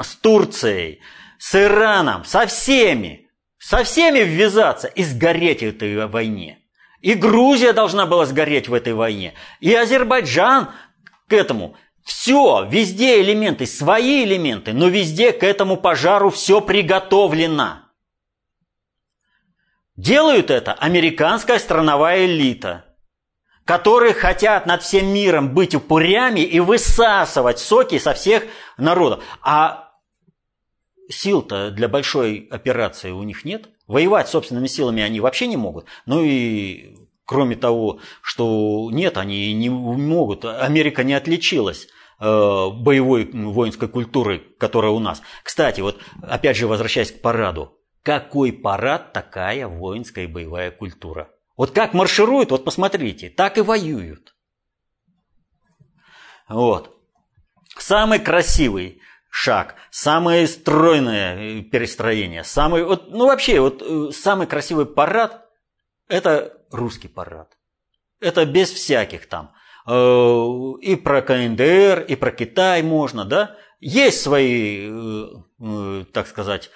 [0.02, 1.02] с Турцией,
[1.38, 6.60] с Ираном, со всеми, со всеми ввязаться и сгореть в этой войне.
[7.02, 10.70] И Грузия должна была сгореть в этой войне, и Азербайджан
[11.28, 11.76] к этому.
[12.04, 17.85] Все, везде элементы, свои элементы, но везде к этому пожару все приготовлено.
[19.98, 22.86] Делают это американская страновая элита,
[23.64, 28.44] которые хотят над всем миром быть упырями и высасывать соки со всех
[28.78, 29.24] народов.
[29.42, 29.94] А
[31.10, 33.70] сил-то для большой операции у них нет.
[33.88, 35.86] Воевать собственными силами они вообще не могут.
[36.06, 40.44] Ну и кроме того, что нет, они не могут.
[40.44, 41.88] Америка не отличилась
[42.20, 45.22] э, боевой воинской культурой, которая у нас.
[45.42, 47.80] Кстати, вот опять же возвращаясь к параду.
[48.06, 51.32] Какой парад, такая воинская боевая культура.
[51.58, 54.36] Вот как маршируют, вот посмотрите, так и воюют.
[56.48, 56.96] Вот.
[57.80, 59.02] Самый красивый
[59.32, 65.50] шаг, самое стройное перестроение, самый, вот, ну вообще, вот э, самый красивый парад–
[66.08, 67.58] это русский парад.
[68.20, 69.52] Это без всяких там.
[69.88, 70.46] Э,
[70.80, 73.56] и про КНДР, и про Китай можно, да?
[73.80, 74.92] Есть свои,
[75.60, 76.70] э, так сказать,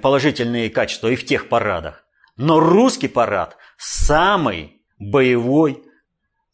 [0.00, 2.04] положительные качества и в тех парадах.
[2.36, 5.84] Но русский парад самый боевой,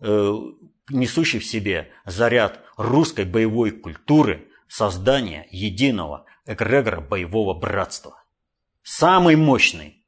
[0.00, 0.34] э,
[0.90, 8.22] несущий в себе заряд русской боевой культуры, создания единого эгрегора боевого братства.
[8.82, 10.04] Самый мощный.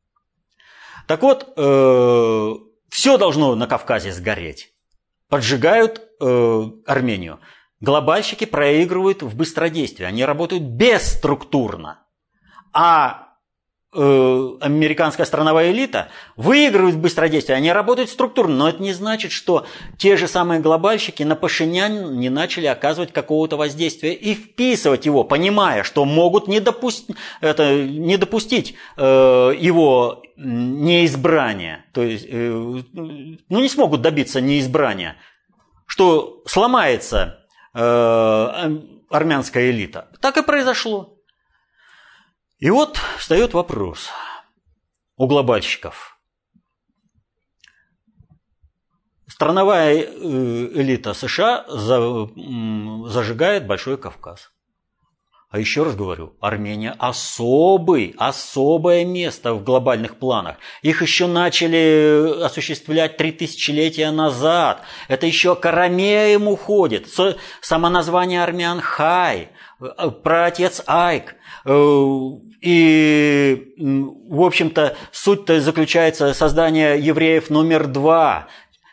[1.06, 2.54] Так вот, э,
[2.88, 4.72] все должно на Кавказе сгореть.
[5.28, 7.40] Поджигают э, Армению.
[7.80, 10.04] Глобальщики проигрывают в быстродействии.
[10.04, 12.04] Они работают бесструктурно.
[12.72, 13.30] А
[13.92, 19.66] э, американская страновая элита выигрывает в быстродействии, они работают структурно, но это не значит, что
[19.98, 25.82] те же самые глобальщики на Пашинян не начали оказывать какого-то воздействия и вписывать его, понимая,
[25.82, 29.02] что могут не, допустить, это, не допустить э,
[29.58, 35.16] его неизбрания, то есть, э, ну не смогут добиться неизбрания,
[35.86, 37.40] что сломается
[37.74, 38.78] э,
[39.10, 40.08] армянская элита.
[40.20, 41.19] Так и произошло.
[42.61, 44.11] И вот встает вопрос
[45.16, 46.20] у глобальщиков.
[49.26, 51.64] Страновая э, элита США
[53.08, 54.52] зажигает Большой Кавказ.
[55.51, 60.59] А еще раз говорю, Армения особый, особое место в глобальных планах.
[60.82, 64.82] Их еще начали осуществлять три тысячелетия назад.
[65.09, 67.09] Это еще Карамеем уходит.
[67.61, 69.48] Само название армян Хай,
[69.80, 71.34] э, про отец Айк.
[71.64, 72.14] Э,
[72.61, 78.46] и, в общем-то, суть-то заключается создание евреев номер два.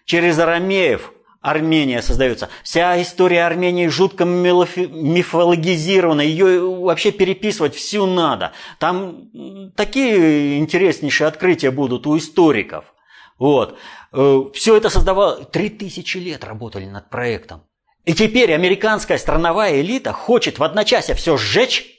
[0.06, 1.12] Через арамеев
[1.48, 2.50] Армения создается.
[2.62, 6.20] Вся история Армении жутко мифологизирована.
[6.20, 8.52] Ее вообще переписывать всю надо.
[8.80, 9.30] Там
[9.78, 12.94] такие интереснейшие открытия будут у историков.
[13.40, 13.78] Вот.
[14.12, 15.46] Э, все это создавало...
[15.46, 17.64] Три тысячи лет работали над проектом.
[18.04, 21.97] И теперь американская страновая элита хочет в одночасье все сжечь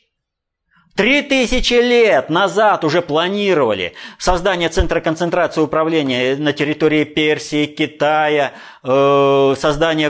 [0.98, 9.54] Три тысячи лет назад уже планировали создание центра концентрации управления на территории Персии, Китая, э,
[9.56, 10.08] создание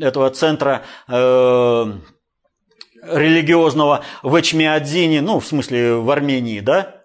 [0.00, 1.92] этого центра э,
[3.02, 7.02] религиозного в Эчмиадзине, ну, в смысле, в Армении, да?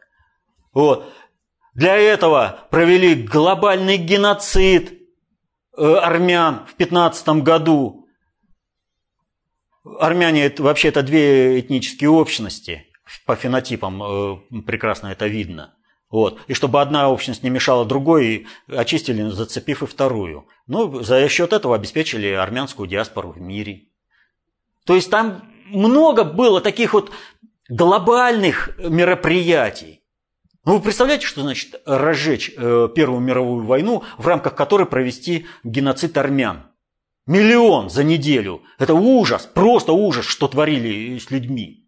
[0.71, 1.11] Вот.
[1.73, 5.01] Для этого провели глобальный геноцид
[5.75, 8.06] э, армян в 15 году
[9.99, 12.88] армяне вообще это две этнические общности.
[13.25, 15.73] По фенотипам э, прекрасно это видно.
[16.09, 16.39] Вот.
[16.47, 20.47] И чтобы одна общность не мешала другой, очистили, зацепив и вторую.
[20.67, 23.83] Ну, за счет этого обеспечили армянскую диаспору в мире.
[24.85, 27.11] То есть там много было таких вот
[27.69, 30.01] глобальных мероприятий.
[30.64, 36.18] Ну, вы представляете, что значит разжечь э, Первую мировую войну, в рамках которой провести геноцид
[36.18, 36.72] армян?
[37.27, 38.63] Миллион за неделю.
[38.79, 41.85] Это ужас, просто ужас, что творили с людьми.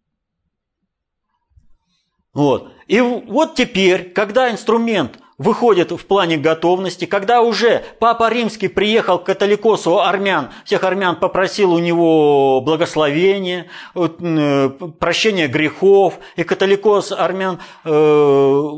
[2.33, 2.73] Вот.
[2.87, 9.23] И вот теперь, когда инструмент выходит в плане готовности, когда уже Папа Римский приехал к
[9.23, 18.69] католикосу армян, всех армян попросил у него благословения, э, прощения грехов, и католикос армян э,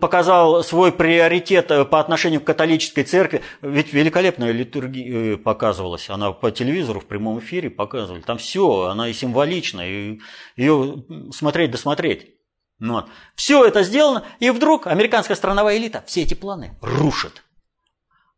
[0.00, 3.42] показал свой приоритет э, по отношению к католической церкви.
[3.60, 8.20] Ведь великолепная литургия показывалась, она по телевизору в прямом эфире показывали.
[8.20, 10.20] Там все, она и символична, и
[10.56, 12.35] ее смотреть досмотреть.
[12.78, 13.08] Ну вот.
[13.34, 17.42] Все это сделано, и вдруг американская страновая элита все эти планы рушит.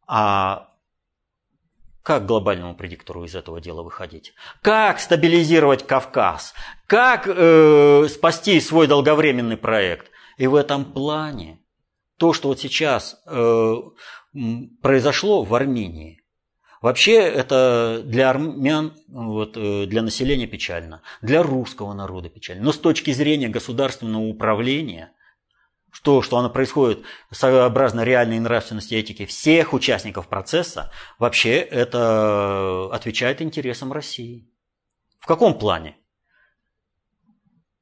[0.06, 0.69] А
[2.02, 4.32] как глобальному предиктору из этого дела выходить?
[4.62, 6.55] Как стабилизировать Кавказ?
[6.86, 10.10] Как э, спасти свой долговременный проект?
[10.39, 11.60] И в этом плане
[12.16, 13.74] то, что вот сейчас э,
[14.81, 16.17] произошло в Армении,
[16.80, 22.62] Вообще это для армян, вот, э, для населения печально, для русского народа печально.
[22.62, 25.12] Но с точки зрения государственного управления,
[25.90, 27.02] что, что оно происходит
[27.32, 34.48] сообразно реальной нравственности и этике всех участников процесса, вообще это отвечает интересам России.
[35.18, 35.96] В каком плане?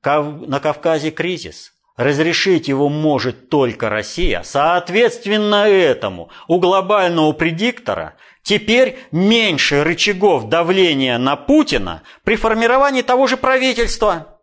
[0.03, 1.73] На Кавказе кризис.
[1.97, 4.43] Разрешить его может только Россия.
[4.43, 8.17] Соответственно этому у глобального предиктора
[8.47, 14.29] теперь меньше рычагов давления на Путина при формировании того же правительства–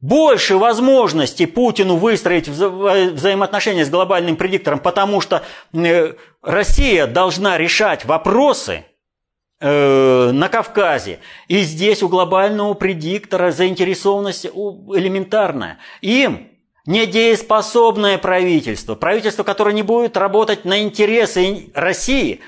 [0.00, 8.04] больше возможностей Путину выстроить вза взаимоотношения с глобальным предиктором, потому что э, Россия должна решать
[8.04, 8.84] вопросы
[9.60, 11.18] э, на Кавказе.
[11.48, 15.78] И здесь у глобального предиктора заинтересованность элементарная.
[16.00, 16.48] Им
[16.88, 22.40] недееспособное правительство, правительство, которое не будет работать на интересы России,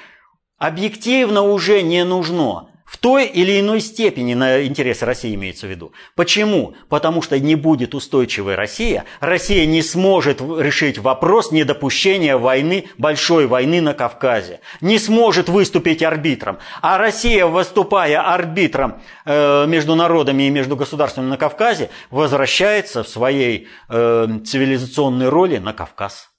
[0.56, 5.92] объективно уже не нужно в той или иной степени на интересы России имеется в виду.
[6.16, 6.74] Почему?
[6.88, 13.80] Потому что не будет устойчивой Россия, Россия не сможет решить вопрос недопущения войны, большой войны
[13.80, 16.58] на Кавказе, не сможет выступить арбитром.
[16.82, 23.68] А Россия, выступая арбитром э, между народами и между государствами на Кавказе, возвращается в своей
[23.88, 26.30] э, цивилизационной роли на Кавказ.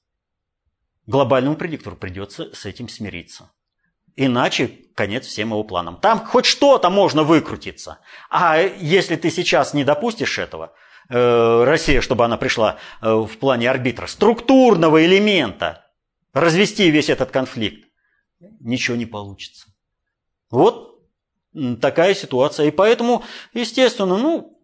[1.07, 3.49] Глобальному предиктору придется с этим смириться.
[4.17, 4.71] Иначе
[5.01, 5.97] конец всем его планам.
[5.97, 7.97] Там хоть что-то можно выкрутиться.
[8.29, 10.73] А если ты сейчас не допустишь этого,
[11.09, 15.87] э, Россия, чтобы она пришла э, в плане арбитра, структурного элемента,
[16.33, 17.89] развести весь этот конфликт,
[18.59, 19.65] ничего не получится.
[20.51, 20.99] Вот
[21.81, 22.67] такая ситуация.
[22.67, 23.23] И поэтому,
[23.55, 24.55] естественно, ну,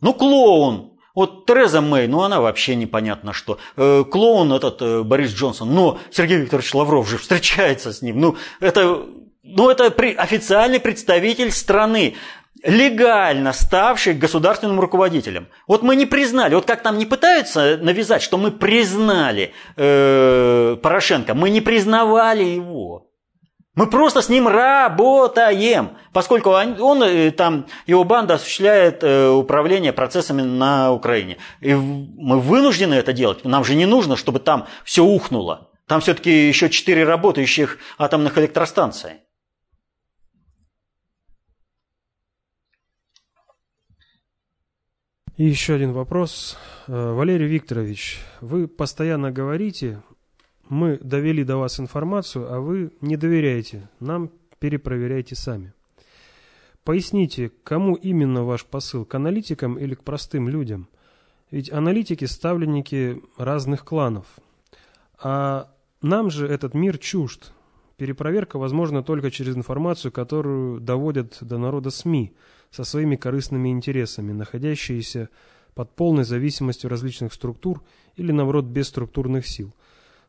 [0.00, 3.58] ну клоун, вот Тереза Мэй, ну она вообще непонятно что.
[3.76, 8.20] Э, клоун этот Борис Джонсон, но Сергей Викторович Лавров же встречается с ним.
[8.20, 9.06] Ну это,
[9.42, 12.14] ну, это официальный представитель страны
[12.62, 15.48] легально ставший государственным руководителем.
[15.66, 21.34] Вот мы не признали, вот как там не пытаются навязать, что мы признали э, Порошенко,
[21.34, 23.08] мы не признавали его.
[23.74, 29.92] Мы просто с ним работаем, поскольку он, он э, там, его банда осуществляет э, управление
[29.92, 31.38] процессами на Украине.
[31.60, 33.44] И мы вынуждены это делать.
[33.44, 35.70] Нам же не нужно, чтобы там все ухнуло.
[35.88, 39.22] Там все-таки еще четыре работающих атомных электростанции.
[45.42, 46.56] И еще один вопрос.
[46.86, 50.00] Э, Валерий Викторович, вы постоянно говорите,
[50.68, 55.72] мы довели до вас информацию, а вы не доверяете, нам перепроверяйте сами.
[56.84, 60.88] Поясните, кому именно ваш посыл, к аналитикам или к простым людям?
[61.50, 64.26] Ведь аналитики– ставленники разных кланов.
[65.20, 67.52] А нам же этот мир чужд.
[67.96, 72.32] Перепроверка возможна только через информацию, которую доводят до народа СМИ
[72.72, 75.28] со своими корыстными интересами, находящиеся
[75.74, 77.82] под полной зависимостью различных структур
[78.16, 79.72] или, наоборот, без структурных сил–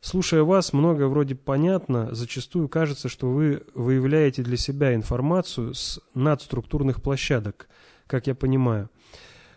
[0.06, 7.02] Слушая вас, многое вроде понятно, зачастую кажется, что вы выявляете для себя информацию с надструктурных
[7.02, 7.70] площадок,
[8.06, 8.90] как я понимаю.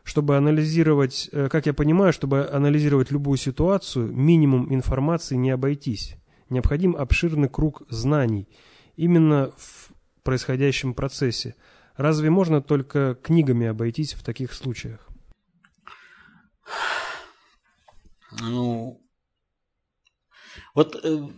[0.05, 6.15] Чтобы анализировать, э, как я понимаю, чтобы анализировать любую ситуацию, минимум информации не обойтись.
[6.49, 8.49] Необходим обширный круг знаний
[8.95, 9.89] именно в
[10.23, 11.57] происходящем процессе.
[11.97, 15.09] Разве можно только книгами обойтись в таких случаях?
[18.41, 19.03] Ну,
[20.75, 21.29] вот э,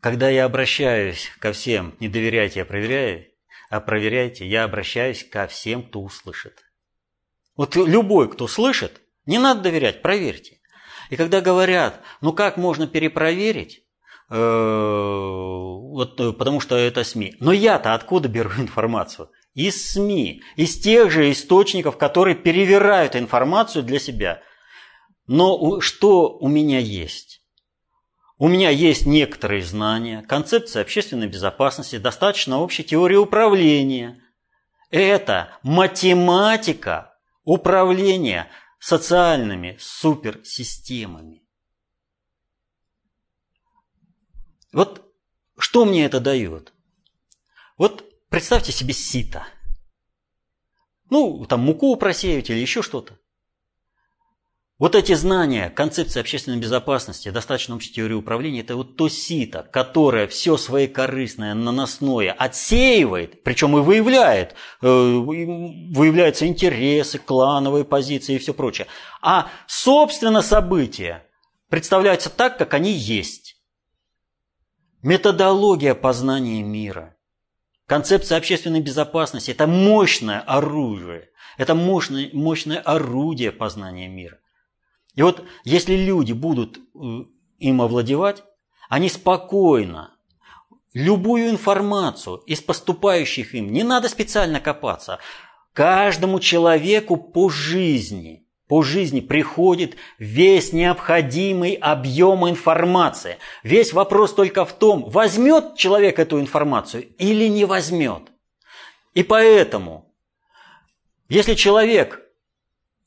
[0.00, 3.32] когда я обращаюсь ко всем, не доверяйте, а проверяйте,
[3.68, 6.64] а проверяйте, я обращаюсь ко всем, кто услышит.
[7.54, 10.60] Вот любой, кто слышит, не надо доверять, проверьте.
[11.10, 13.84] И когда говорят, ну как можно перепроверить,
[14.30, 17.36] э, вот, э, потому что это СМИ.
[17.40, 19.30] Но я-то откуда беру информацию?
[19.54, 24.42] Из СМИ, из тех же источников, которые перевирают информацию для себя.
[25.26, 27.42] Но что у меня есть?
[28.38, 34.20] У меня есть некоторые знания, концепция общественной безопасности, достаточно общей теории управления.
[34.90, 37.14] Это математика
[37.44, 38.50] управления
[38.80, 41.46] социальными суперсистемами.
[44.72, 45.06] Вот
[45.58, 46.72] что мне это дает?
[47.76, 49.46] Вот представьте себе сито.
[51.10, 53.18] Ну, там муку просеять или еще что-то.
[54.78, 60.26] Вот эти знания, концепции общественной безопасности, достаточно общей теории управления, это вот то сито, которое
[60.26, 68.54] все свое корыстное, наносное отсеивает, причем и выявляет, э, выявляются интересы, клановые позиции и все
[68.54, 68.88] прочее.
[69.20, 71.24] А, собственно, события
[71.68, 73.62] представляются так, как они есть.
[75.02, 77.14] Методология познания мира,
[77.86, 84.38] концепция общественной безопасности– это мощное оружие, это мощное, мощное орудие познания мира.
[85.14, 87.24] И вот если люди будут э,
[87.58, 88.44] им овладевать,
[88.88, 90.14] они спокойно
[90.94, 95.18] любую информацию из поступающих им, не надо специально копаться,
[95.72, 98.41] каждому человеку по жизни,
[98.72, 103.36] по жизни приходит весь необходимый объем информации.
[103.62, 108.32] Весь вопрос только в том, возьмет человек эту информацию или не возьмет.
[109.12, 110.10] И поэтому,
[111.28, 112.22] если человек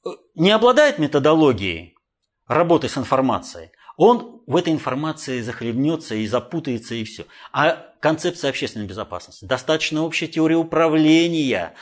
[0.06, 1.98] э, не обладает методологией
[2.46, 7.26] работы с информацией, он в этой информации захлебнется и запутается, и все.
[7.52, 11.74] А концепция общественной безопасности, достаточно общая теория управления,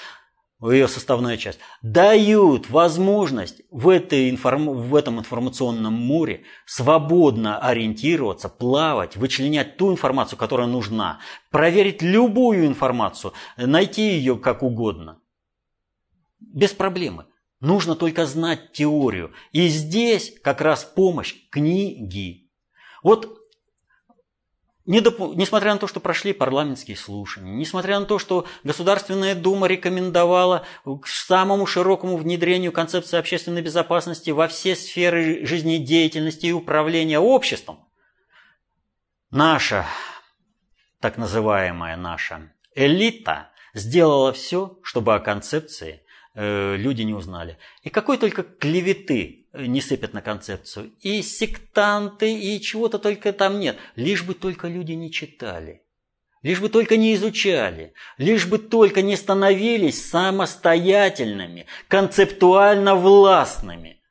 [0.71, 4.69] ее составная часть, дают возможность в, этой информ...
[4.69, 11.19] в этом информационном море свободно ориентироваться, плавать, вычленять ту информацию, которая нужна,
[11.51, 15.19] проверить любую информацию, найти ее как угодно.
[16.39, 17.25] Без проблемы.
[17.59, 19.31] Нужно только знать теорию.
[19.51, 22.49] И здесь как раз помощь книги.
[23.03, 23.42] Вот
[24.85, 31.07] Несмотря на то, что прошли парламентские слушания, несмотря на то, что Государственная Дума рекомендовала к
[31.07, 37.87] самому широкому внедрению концепции общественной безопасности во все сферы жизнедеятельности и управления обществом,
[39.31, 39.85] наша,
[40.99, 46.03] так называемая наша элита сделала все, чтобы о концепции
[46.35, 47.57] Э, люди не узнали.
[47.83, 50.93] И какой только клеветы не сыпят на концепцию.
[51.01, 53.77] И сектанты, и чего-то только там нет.
[53.95, 55.83] Лишь бы только люди не читали.
[56.41, 57.93] Лишь бы только не изучали.
[58.17, 64.01] Лишь бы только не становились самостоятельными, концептуально властными.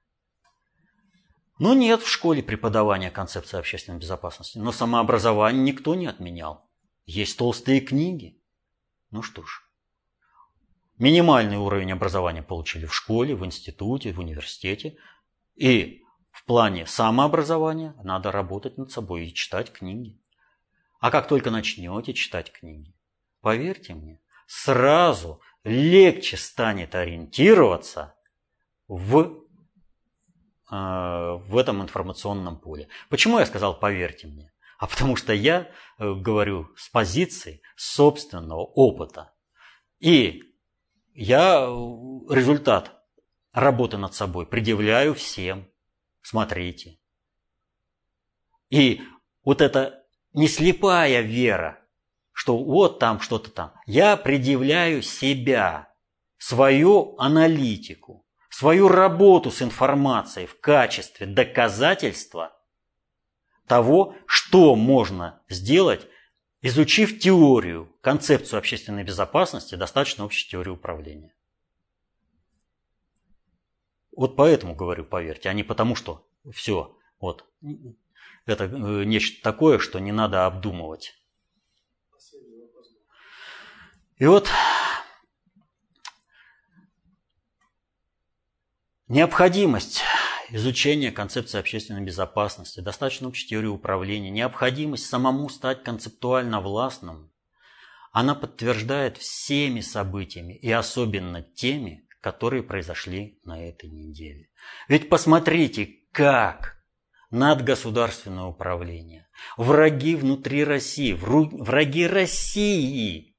[1.59, 6.69] Ну нет в школе преподавания концепции общественной безопасности, но самообразование никто не отменял.
[7.05, 8.41] Есть толстые книги.
[9.11, 9.63] Ну что ж.
[10.99, 14.97] Минимальный уровень образования получили в школе, в институте, в университете.
[15.55, 20.19] И в плане самообразования надо работать над собой и читать книги.
[21.01, 22.95] А как только начнете читать книги,
[23.41, 28.15] поверьте мне, сразу легче станет ориентироваться
[28.89, 29.45] в,
[30.71, 32.89] э, в этом информационном поле.
[33.09, 34.53] Почему я сказал «поверьте мне»?
[34.79, 39.33] А потому что я э, говорю с позиции собственного опыта.
[40.01, 40.43] И
[41.15, 43.02] я э, результат
[43.53, 45.69] работы над собой предъявляю всем.
[46.23, 46.99] Смотрите.
[48.71, 49.03] И
[49.45, 51.79] вот эта не слепая вера,
[52.33, 53.73] что вот там что-то там.
[53.87, 55.93] Я предъявляю себя,
[56.39, 62.57] свою аналитику, свою работу с информацией в качестве доказательства
[63.67, 66.07] того, что можно сделать
[66.63, 71.35] изучив теорию, концепцию общественной безопасности, достаточно общей теории управления.
[74.15, 77.47] Вот поэтому говорю, поверьте, а не потому, что все, вот,
[78.47, 81.15] это э, нечто такое, что не надо обдумывать.
[84.17, 84.49] И вот
[89.09, 90.03] необходимость
[90.51, 97.33] изучение концепции общественной безопасности, достаточно общей теории управления, необходимость самому стать концептуально властным,
[98.13, 104.49] она подтверждает всеми событиями и особенно теми, которые произошли на этой неделе.
[104.89, 106.77] Ведь посмотрите, как
[107.31, 113.37] надгосударственное управление, враги внутри России, враги России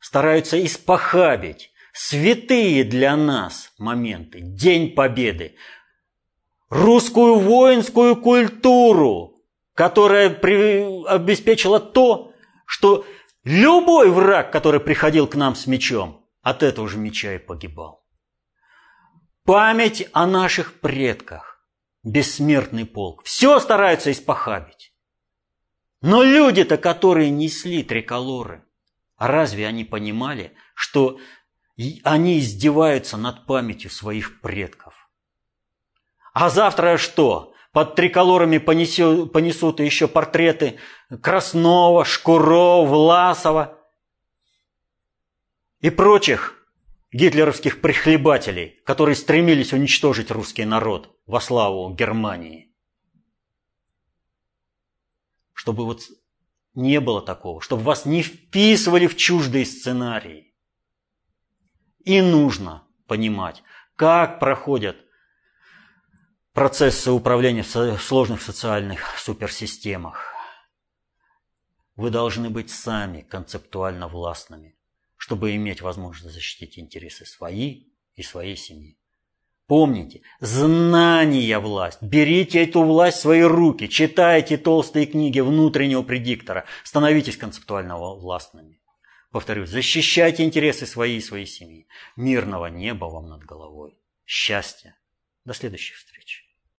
[0.00, 5.56] стараются испохабить святые для нас моменты, День Победы,
[6.70, 9.42] русскую воинскую культуру,
[9.74, 11.06] которая при...
[11.06, 12.32] обеспечила то,
[12.64, 13.04] что
[13.44, 18.04] любой враг, который приходил к нам с мечом, от этого же меча и погибал.
[19.44, 21.64] Память о наших предках,
[22.02, 24.92] бессмертный полк, все стараются испохабить.
[26.00, 28.64] Но люди-то, которые несли триколоры,
[29.16, 31.18] разве они понимали, что
[32.04, 34.94] они издеваются над памятью своих предков?
[36.34, 37.54] А завтра что?
[37.72, 40.78] Под триколорами понесут, понесут еще портреты
[41.22, 43.77] Краснова, Шкурова, Власова
[45.80, 46.54] и прочих
[47.12, 52.74] гитлеровских прихлебателей, которые стремились уничтожить русский народ во славу Германии.
[55.52, 56.02] Чтобы вот
[56.74, 60.54] не было такого, чтобы вас не вписывали в чуждые сценарии.
[62.04, 63.62] И нужно понимать,
[63.96, 64.96] как проходят
[66.52, 70.34] процессы управления в сложных социальных суперсистемах.
[71.96, 74.77] Вы должны быть сами концептуально властными,
[75.18, 78.96] чтобы иметь возможность защитить интересы свои и своей семьи.
[79.66, 82.00] Помните, знание– власть.
[82.00, 88.80] Берите эту власть в свои руки, читайте толстые книги внутреннего предиктора, становитесь концептуально властными.
[89.30, 91.86] Повторюсь, защищайте интересы своей и своей семьи.
[92.16, 93.98] Мирного неба вам над головой.
[94.24, 94.98] Счастья.
[95.44, 96.47] До следующих встреч.